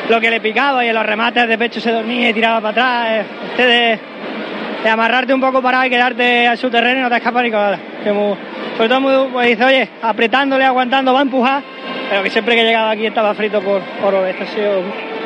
[0.09, 2.71] lo que le picaba y en los remates de pecho se dormía y tiraba para
[2.71, 3.27] atrás.
[3.51, 3.99] Este de,
[4.85, 7.51] de amarrarte un poco parado y quedarte a su terreno y no te escapas ni
[7.51, 7.79] con nada.
[8.03, 8.37] Que muy,
[8.77, 11.63] sobre todo muy, pues dice, oye, apretándole, aguantando, va a empujar,
[12.11, 14.27] pero que siempre que llegaba aquí estaba frito por oro.
[14.27, 14.83] Esta ha sido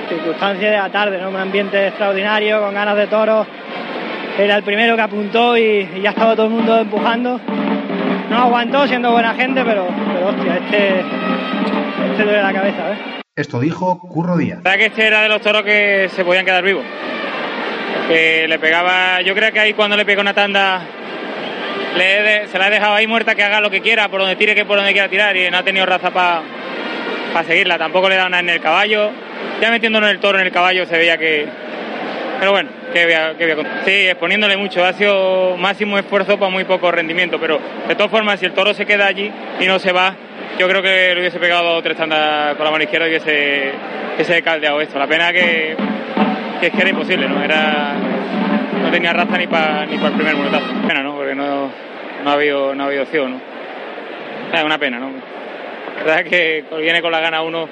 [0.09, 1.31] circunstancia de la tarde, ¿no?
[1.31, 3.47] Un ambiente extraordinario, con ganas de toros
[4.39, 7.41] era el primero que apuntó y, y, ya estaba todo el mundo empujando.
[8.29, 11.01] No aguantó siendo buena gente, pero, pero hostia, este,
[12.11, 12.99] este duele la cabeza, ¿ves?
[13.35, 14.59] Esto dijo Curro Díaz.
[14.59, 16.85] La verdad que este era de los toros que se podían quedar vivos.
[18.09, 20.83] Que le pegaba, yo creo que ahí cuando le pega una tanda,
[21.97, 24.65] se la ha dejado ahí muerta que haga lo que quiera, por donde tire que
[24.65, 26.43] por donde quiera tirar, y no ha tenido raza para
[27.33, 27.79] pa seguirla.
[27.79, 29.11] Tampoco le da nada en el caballo.
[29.61, 31.47] Ya metiéndonos el toro en el caballo se veía que,
[32.39, 33.67] pero bueno, que voy, a, que voy.
[33.85, 34.85] Sí, exponiéndole mucho.
[34.85, 37.39] Ha sido máximo esfuerzo para muy poco rendimiento.
[37.41, 39.31] Pero de todas formas, si el toro se queda allí
[39.61, 40.15] y no se va,
[40.59, 43.73] yo creo que le hubiese pegado tres tandas con la mano izquierda y hubiese,
[44.15, 44.99] hubiese caldeado esto.
[44.99, 45.77] La pena que,
[46.61, 47.43] que es que era imposible, ¿no?
[47.43, 47.95] Era,
[48.83, 50.67] no tenía raza ni para ni pa el primer muletazo.
[50.87, 51.17] Pena, ¿no?
[51.17, 51.71] Porque no,
[52.25, 53.41] no, ha, habido, no ha habido opción, ¿no?
[54.53, 55.11] Es una pena, ¿no?
[55.97, 57.69] La verdad es que viene con la gana uno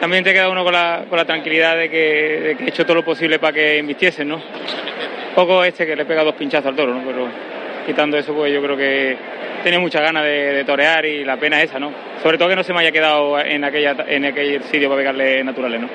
[0.00, 2.84] también te queda uno con la, con la tranquilidad de que, de que, he hecho
[2.84, 4.38] todo lo posible para que invistiesen, ¿no?
[5.34, 7.02] Poco este que le pega dos pinchazos al toro, ¿no?
[7.06, 7.26] Pero
[7.86, 9.16] quitando eso, pues yo creo que
[9.62, 11.90] tenía muchas ganas de, de, torear y la pena es esa, ¿no?
[12.22, 15.42] Sobre todo que no se me haya quedado en, aquella, en aquel sitio para pegarle
[15.42, 15.88] naturales, ¿no?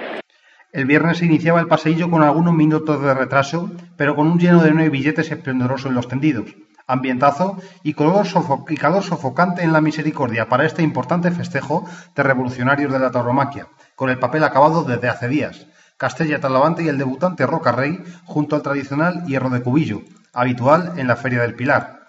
[0.72, 4.64] El viernes se iniciaba el paseillo con algunos minutos de retraso, pero con un lleno
[4.64, 6.46] de nueve billetes esplendoroso en los tendidos.
[6.90, 8.26] Ambientazo y, color
[8.68, 11.86] y calor sofocante en la misericordia para este importante festejo
[12.16, 15.68] de revolucionarios de la tauromaquia, con el papel acabado desde hace días.
[15.98, 20.02] Castella Talavante y el debutante Roca Rey junto al tradicional hierro de cubillo,
[20.34, 22.00] habitual en la Feria del Pilar.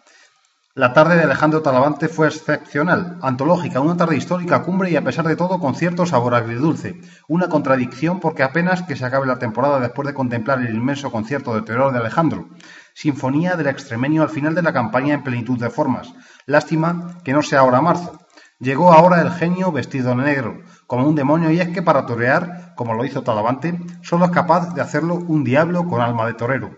[0.74, 5.26] La tarde de Alejandro Talavante fue excepcional, antológica, una tarde histórica cumbre y a pesar
[5.26, 7.00] de todo con cierto sabor agridulce.
[7.28, 11.54] Una contradicción porque apenas que se acabe la temporada después de contemplar el inmenso concierto
[11.54, 12.48] de terror de Alejandro.
[12.94, 16.12] Sinfonía del extremenio al final de la campaña en plenitud de formas.
[16.46, 18.20] Lástima que no sea ahora marzo.
[18.58, 22.74] Llegó ahora el genio vestido de negro, como un demonio, y es que para torear,
[22.76, 26.70] como lo hizo Talavante, solo es capaz de hacerlo un diablo con alma de torero.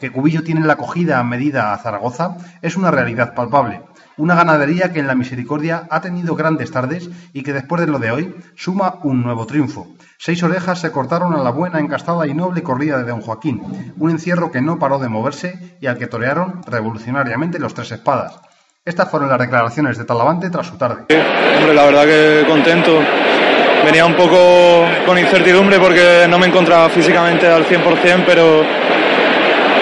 [0.00, 3.82] Que Cubillo tiene la acogida a medida a Zaragoza es una realidad palpable.
[4.16, 7.98] Una ganadería que en la misericordia ha tenido grandes tardes y que después de lo
[7.98, 9.88] de hoy suma un nuevo triunfo.
[10.18, 14.10] Seis orejas se cortaron a la buena, encastada y noble corrida de don Joaquín, un
[14.10, 18.40] encierro que no paró de moverse y al que torearon revolucionariamente los tres espadas.
[18.84, 21.04] Estas fueron las declaraciones de Talavante tras su tarde.
[21.58, 23.00] Hombre, la verdad que contento.
[23.84, 28.62] Venía un poco con incertidumbre porque no me encontraba físicamente al 100%, pero,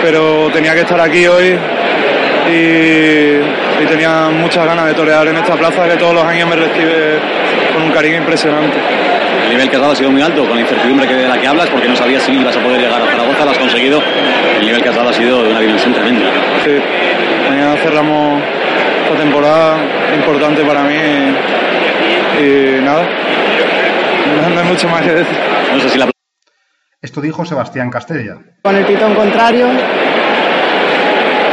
[0.01, 1.59] pero tenía que estar aquí hoy
[2.51, 7.19] y, tenía muchas ganas de torear en esta plaza que todos los años me recibe
[7.73, 8.79] con un cariño impresionante.
[9.45, 11.41] El nivel que has dado ha sido muy alto, con la incertidumbre que de la
[11.41, 14.03] que hablas, porque no sabías si ibas a poder llegar a Zaragoza, lo has conseguido.
[14.61, 16.31] El nivel que has dado ha sido de una dimensión tremenda.
[16.65, 16.71] Sí,
[17.49, 18.43] mañana cerramos
[19.17, 19.77] temporada
[20.15, 20.95] importante para mí
[22.41, 23.07] y, nada,
[24.53, 25.37] no hay mucho más que decir.
[27.01, 28.39] Esto dijo Sebastián Castella.
[28.63, 29.69] Con el pitón contrario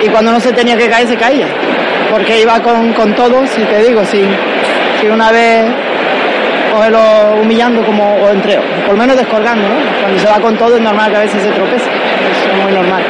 [0.04, 1.48] y cuando no se tenía que caer se caía,
[2.10, 4.22] porque iba con, con todo, si te digo, si,
[5.00, 5.66] si una vez
[6.74, 7.00] cogerlo
[7.42, 9.76] humillando como o entre, por lo menos descolgando, ¿no?
[10.02, 13.02] Cuando se va con todo es normal que a veces se tropece, es muy normal.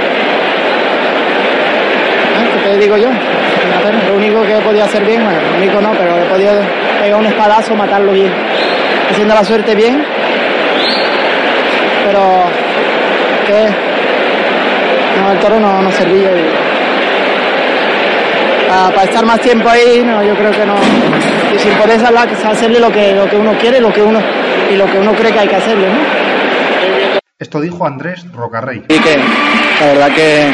[2.31, 2.63] ¿Eh?
[2.63, 3.09] ¿Qué te digo yo?
[4.07, 6.51] lo único que he podido hacer bien, bueno, lo único no, pero he podido
[7.01, 8.31] pegar un espadazo, matarlo bien.
[9.11, 10.03] Haciendo la suerte bien.
[12.05, 12.21] Pero
[13.47, 13.69] que
[15.19, 16.29] no, el toro no, no servía.
[18.69, 20.75] Para, estar más tiempo ahí, no, yo creo que no.
[21.55, 24.19] Y sin poder hacerle lo que, lo que uno quiere lo que uno,
[24.71, 25.99] y lo que uno cree que hay que hacerle, ¿no?
[27.39, 28.83] Esto dijo Andrés Rocarrey.
[28.87, 29.17] Y que
[29.79, 30.53] la verdad que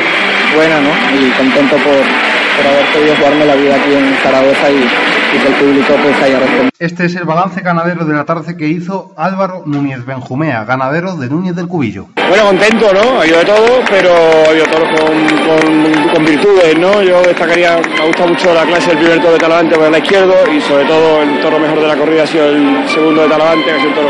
[0.55, 0.89] buena, ¿no?
[1.19, 2.24] Y contento por,
[2.55, 6.39] por haber podido jugarme la vida aquí en Zaragoza y, que el público pues haya
[6.39, 6.69] respondido.
[6.79, 11.27] Este es el balance ganadero de la tarde que hizo Álvaro Núñez Benjumea, ganadero de
[11.27, 12.07] Núñez del Cubillo.
[12.29, 13.17] Bueno, contento, ¿no?
[13.17, 17.01] Ha habido de todo, pero ha habido todo con, con, virtudes, ¿no?
[17.01, 20.33] Yo destacaría, me gusta mucho la clase del primer toro de Talavante por el izquierdo
[20.55, 23.65] y sobre todo el toro mejor de la corrida ha sido el segundo de Talavante,
[23.65, 24.07] que ha sido un toro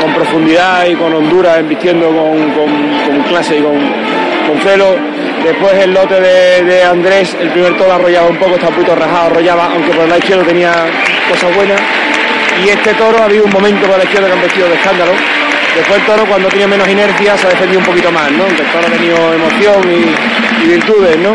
[0.00, 3.74] con, profundidad y con hondura, embistiendo con, con, clase y con,
[4.48, 4.96] con celo
[5.44, 9.26] Después el lote de, Andrés, el primer toro arrollaba un poco, estaba un poquito rajado,
[9.26, 10.72] arrollaba, aunque por el lado izquierdo tenía
[11.28, 11.80] cosas buenas.
[12.64, 15.12] Y este toro ha habido un momento por la izquierda que han vestido de escándalo.
[15.74, 18.44] Después el toro cuando tenía menos inercia se ha defendido un poquito más, ¿no?
[18.44, 21.34] el toro ha tenido emoción y, virtudes, ¿no?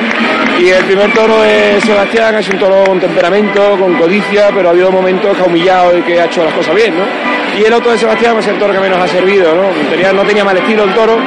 [0.58, 4.72] Y el primer toro de Sebastián es un toro con temperamento, con codicia, pero ha
[4.72, 7.04] habido momentos que ha humillado y que ha hecho las cosas bien, ¿no?
[7.60, 10.14] Y el otro de Sebastián es el toro que menos ha servido, ¿no?
[10.14, 11.18] No tenía mal estilo el toro,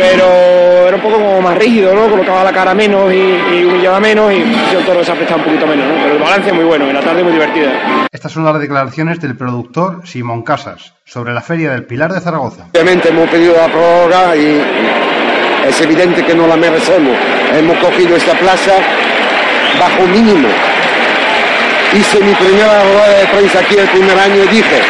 [0.00, 2.08] pero era un poco como más rígido, ¿no?
[2.08, 4.40] Colocaba la cara menos y, humillaba menos y
[4.74, 5.94] el toro se ha prestado un poquito menos, ¿no?
[6.02, 8.06] Pero el balance es muy bueno y la tarde muy divertida.
[8.10, 12.68] Estas son las declaraciones del productor Simón Casas sobre la Feria del Pilar de Zaragoza.
[12.72, 14.62] Obviamente hemos pedido la prórroga y
[15.68, 17.14] es evidente que no la merecemos.
[17.52, 18.72] Hemos cogido esta plaza
[19.78, 20.48] bajo mínimo.
[21.92, 24.80] Hice mi primera rueda de prensa aquí el primer año y dije,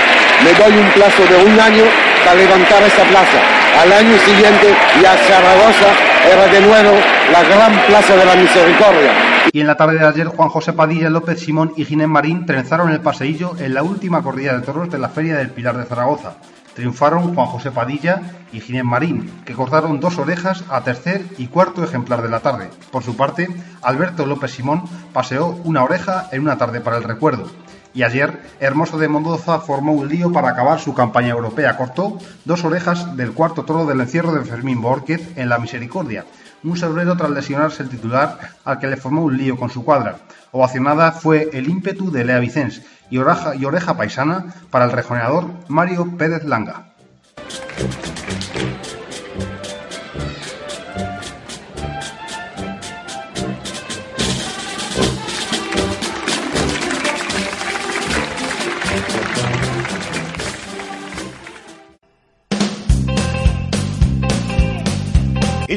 [0.44, 1.84] me doy un plazo de un año
[2.24, 3.59] para levantar esta plaza.
[3.78, 5.94] Al año siguiente ya Zaragoza
[6.30, 6.98] era de nuevo
[7.32, 9.12] la gran plaza de la misericordia.
[9.52, 12.90] Y en la tarde de ayer, Juan José Padilla, López Simón y Ginés Marín trenzaron
[12.90, 16.34] el paseillo en la última corrida de toros de la Feria del Pilar de Zaragoza.
[16.74, 18.20] Triunfaron Juan José Padilla
[18.52, 22.70] y Ginés Marín, que cortaron dos orejas a tercer y cuarto ejemplar de la tarde.
[22.92, 23.48] Por su parte,
[23.82, 27.50] Alberto López Simón paseó una oreja en una tarde para el recuerdo.
[27.92, 31.76] Y ayer, Hermoso de Mendoza formó un lío para acabar su campaña europea.
[31.76, 36.24] Cortó dos orejas del cuarto toro del encierro de Fermín Borquez en la Misericordia.
[36.62, 40.18] Un sobrero tras lesionarse el titular al que le formó un lío con su cuadra.
[40.52, 46.44] Ovacionada fue el ímpetu de Lea Vicens y oreja, paisana para el rejoneador Mario Pérez
[46.44, 46.92] Langa.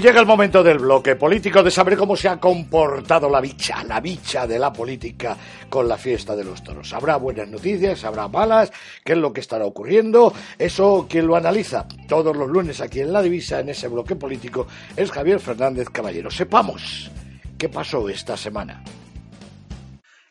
[0.03, 4.01] Llega el momento del bloque político de saber cómo se ha comportado la bicha, la
[4.01, 5.37] bicha de la política
[5.69, 6.91] con la fiesta de los toros.
[6.91, 8.73] Habrá buenas noticias, habrá malas,
[9.05, 10.33] qué es lo que estará ocurriendo.
[10.59, 14.67] Eso quien lo analiza todos los lunes aquí en La Divisa, en ese bloque político,
[14.97, 16.29] es Javier Fernández Caballero.
[16.29, 17.09] Sepamos
[17.57, 18.83] qué pasó esta semana.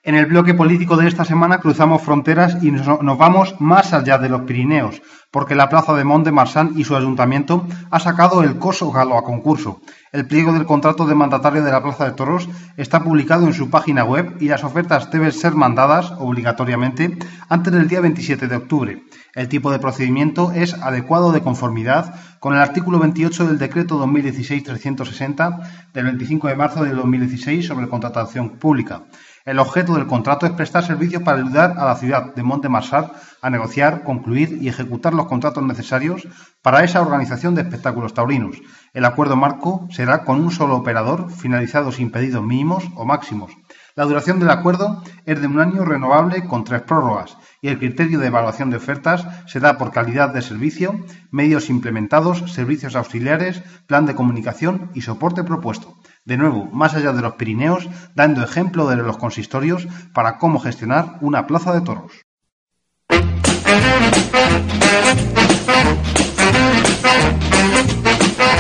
[0.03, 4.29] En el bloque político de esta semana cruzamos fronteras y nos vamos más allá de
[4.29, 5.01] los Pirineos,
[5.33, 9.17] porque la plaza de Mont de Marsan y su ayuntamiento ha sacado el coso galo
[9.17, 9.81] a concurso.
[10.13, 13.71] El pliego del contrato de mandatario de la Plaza de Toros está publicado en su
[13.71, 17.17] página web y las ofertas deben ser mandadas obligatoriamente
[17.49, 19.03] antes del día 27 de octubre.
[19.35, 25.61] El tipo de procedimiento es adecuado de conformidad con el artículo 28 del decreto 2016-360
[25.95, 29.05] del 25 de marzo de 2016 sobre contratación pública.
[29.45, 33.51] El objeto del contrato es prestar servicios para ayudar a la ciudad de Mont-de-Marsan a
[33.51, 36.29] negociar, concluir y ejecutar los contratos necesarios
[36.63, 38.57] para esa organización de espectáculos taurinos.
[38.95, 43.51] El acuerdo marco será con un solo operador, finalizado sin pedidos mínimos o máximos.
[43.97, 48.21] La duración del acuerdo es de un año renovable con tres prórrogas y el criterio
[48.21, 54.07] de evaluación de ofertas se da por calidad de servicio, medios implementados, servicios auxiliares, plan
[54.07, 55.97] de comunicación y soporte propuesto.
[56.25, 61.19] De nuevo, más allá de los Pirineos, dando ejemplo de los consistorios para cómo gestionar
[61.21, 62.13] una plaza de toros.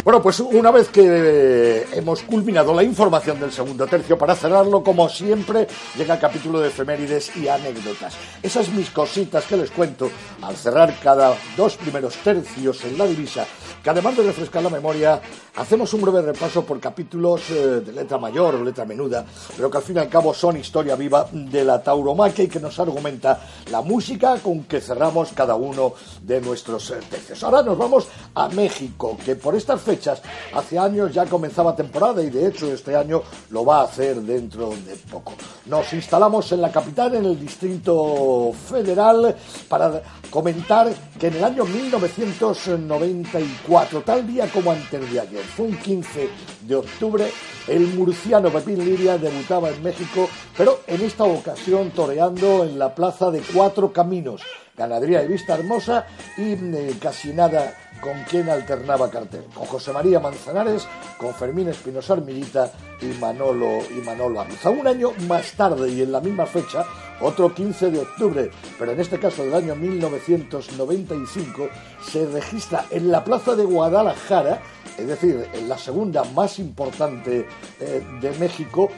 [0.04, 5.08] Bueno, pues una vez que hemos culminado la información del segundo tercio, para cerrarlo, como
[5.08, 8.16] siempre, llega el capítulo de efemérides y anécdotas.
[8.42, 10.10] Esas mis cositas que les cuento
[10.42, 13.46] al cerrar cada dos primeros tercios en la divisa,
[13.82, 15.20] que además de refrescar la memoria,
[15.56, 19.24] hacemos un breve repaso por capítulos eh, de letra mayor o letra menuda,
[19.56, 22.60] pero que al fin y al cabo son historia viva de la tauromaquia y que
[22.60, 27.00] nos argumenta la música con que cerramos cada uno de nuestros eh.
[27.42, 30.22] Ahora nos vamos a México, que por estas fechas,
[30.54, 34.70] hace años ya comenzaba temporada y de hecho este año lo va a hacer dentro
[34.70, 35.32] de poco.
[35.66, 39.34] Nos instalamos en la capital, en el Distrito Federal,
[39.68, 43.71] para comentar que en el año 1994,
[44.04, 46.28] tal día como antes de ayer, fue un 15
[46.66, 47.32] de octubre,
[47.66, 53.30] el murciano Pepín Liria debutaba en México, pero en esta ocasión toreando en la plaza
[53.30, 54.42] de Cuatro Caminos,
[54.76, 56.06] ganadería de Vista Hermosa
[56.36, 62.14] y eh, casi nada con quien alternaba cartel, con José María Manzanares, con Fermín Espinosa
[62.14, 62.70] Armillita
[63.00, 64.68] y Manolo, y Manolo Arruza.
[64.70, 66.84] Un año más tarde y en la misma fecha,
[67.22, 71.68] otro 15 de octubre, pero en este caso del año 1995,
[72.04, 74.60] se registra en la plaza de Guadalajara,
[74.98, 77.46] es decir, en la segunda más importante
[77.80, 78.90] eh, de México,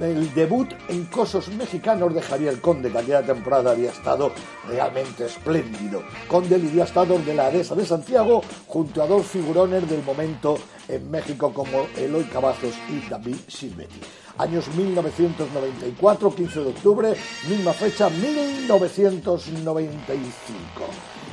[0.00, 4.32] el debut en cosos mexicanos de Javier Conde, que aquella temporada había estado
[4.68, 6.02] realmente espléndido.
[6.28, 10.58] Conde había estado de la Aresa de Santiago junto a dos figurones del momento
[10.88, 14.00] en México como Eloy Cavazos y David Silvetti
[14.38, 17.14] años 1994, 15 de octubre,
[17.48, 20.84] misma fecha, 1995.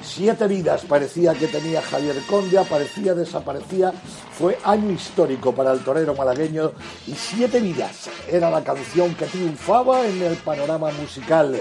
[0.04, 3.94] Siete vidas parecía que tenía Javier Conde, aparecía, desaparecía.
[4.32, 6.72] Fue año histórico para el torero malagueño
[7.08, 11.60] y Siete vidas era la canción que triunfaba en el panorama musical.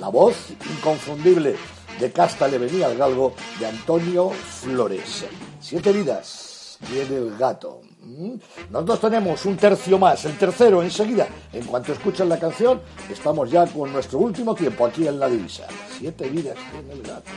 [0.00, 0.36] La voz
[0.78, 1.56] inconfundible
[2.00, 5.26] de Casta le venía al galgo de Antonio Flores.
[5.60, 6.51] Siete vidas
[6.88, 7.80] tiene el gato.
[8.04, 8.34] ¿Mm?
[8.70, 11.26] Nosotros tenemos un tercio más, el tercero enseguida.
[11.52, 12.80] En cuanto escuchen la canción,
[13.10, 15.66] estamos ya con nuestro último tiempo aquí en la divisa.
[15.98, 17.30] Siete vidas tiene el gato.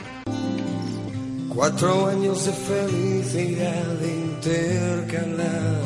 [1.54, 5.80] Cuatro años de felicidad intercalar.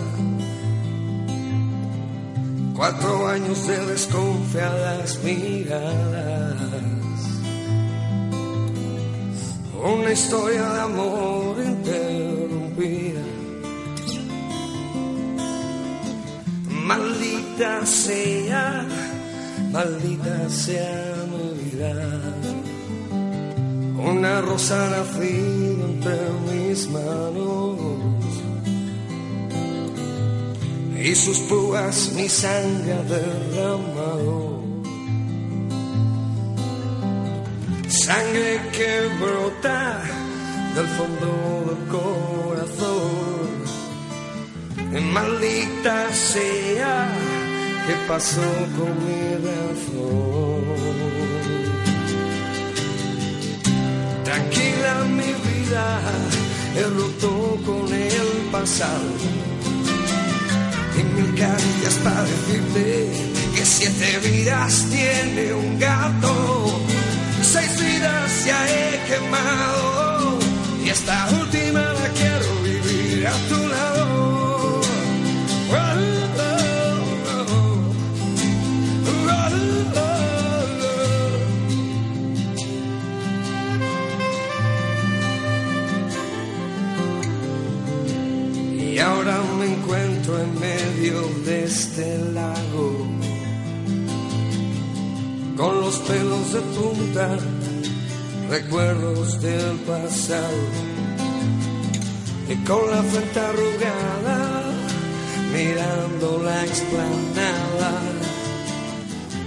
[2.75, 6.81] Cuatro años de desconfiadas miradas.
[9.85, 13.21] Una historia de amor interrumpida.
[16.91, 18.85] Maldita sea,
[19.71, 21.95] maldita sea mi vida.
[24.13, 26.19] Una rosa nacida entre
[26.49, 27.79] mis manos
[31.01, 34.65] y sus púas mi sangre derramado.
[37.87, 40.03] Sangre que brota
[40.75, 41.31] del fondo
[41.69, 43.40] del corazón.
[44.99, 47.09] Maldita sea
[47.87, 48.43] que pasó
[48.77, 50.65] con mi razón.
[54.25, 56.01] Tranquila mi vida,
[56.77, 59.11] he roto con el pasado.
[60.99, 63.11] Y mil caricias para decirte
[63.55, 66.81] que siete vidas tiene un gato.
[67.43, 70.39] Seis vidas ya he quemado
[70.85, 72.00] y esta última
[102.49, 104.63] y con la frente arrugada,
[105.53, 107.93] mirando la explanada,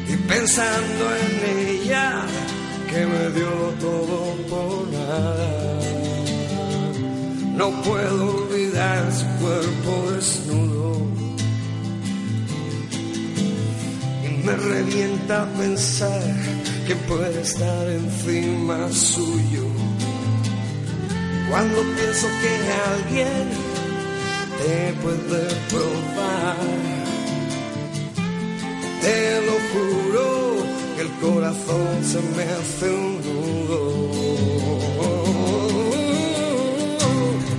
[0.07, 2.25] y pensando en ella,
[2.89, 3.51] que me dio
[3.81, 5.79] todo por nada.
[7.57, 11.07] No puedo olvidar su cuerpo desnudo.
[14.25, 16.23] Y me revienta pensar
[16.87, 19.72] que puede estar encima suyo.
[21.53, 22.51] Cuando pienso que
[22.91, 23.45] alguien
[24.57, 26.57] te puede probar,
[29.03, 30.25] te lo juro
[30.95, 33.81] que el corazón se me hace un nudo.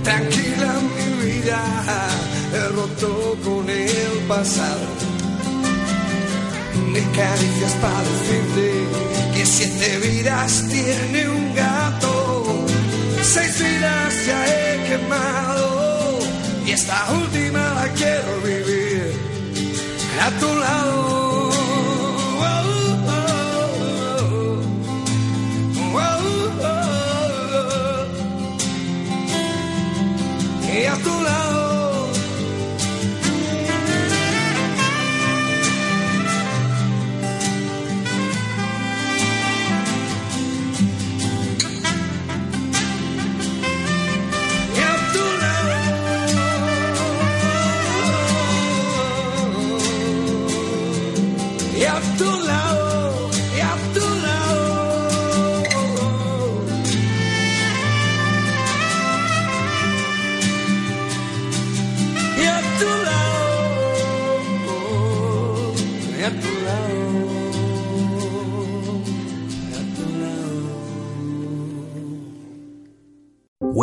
[0.03, 1.61] Tranquila mi vida,
[2.53, 4.87] he roto con el pasado.
[6.91, 8.67] Me caricias para decirte
[9.35, 11.74] que siete vidas tiene un gato.
[13.35, 16.19] Seis vidas ya he quemado
[16.65, 19.11] y esta última la quiero vivir
[20.25, 20.84] a tu lado.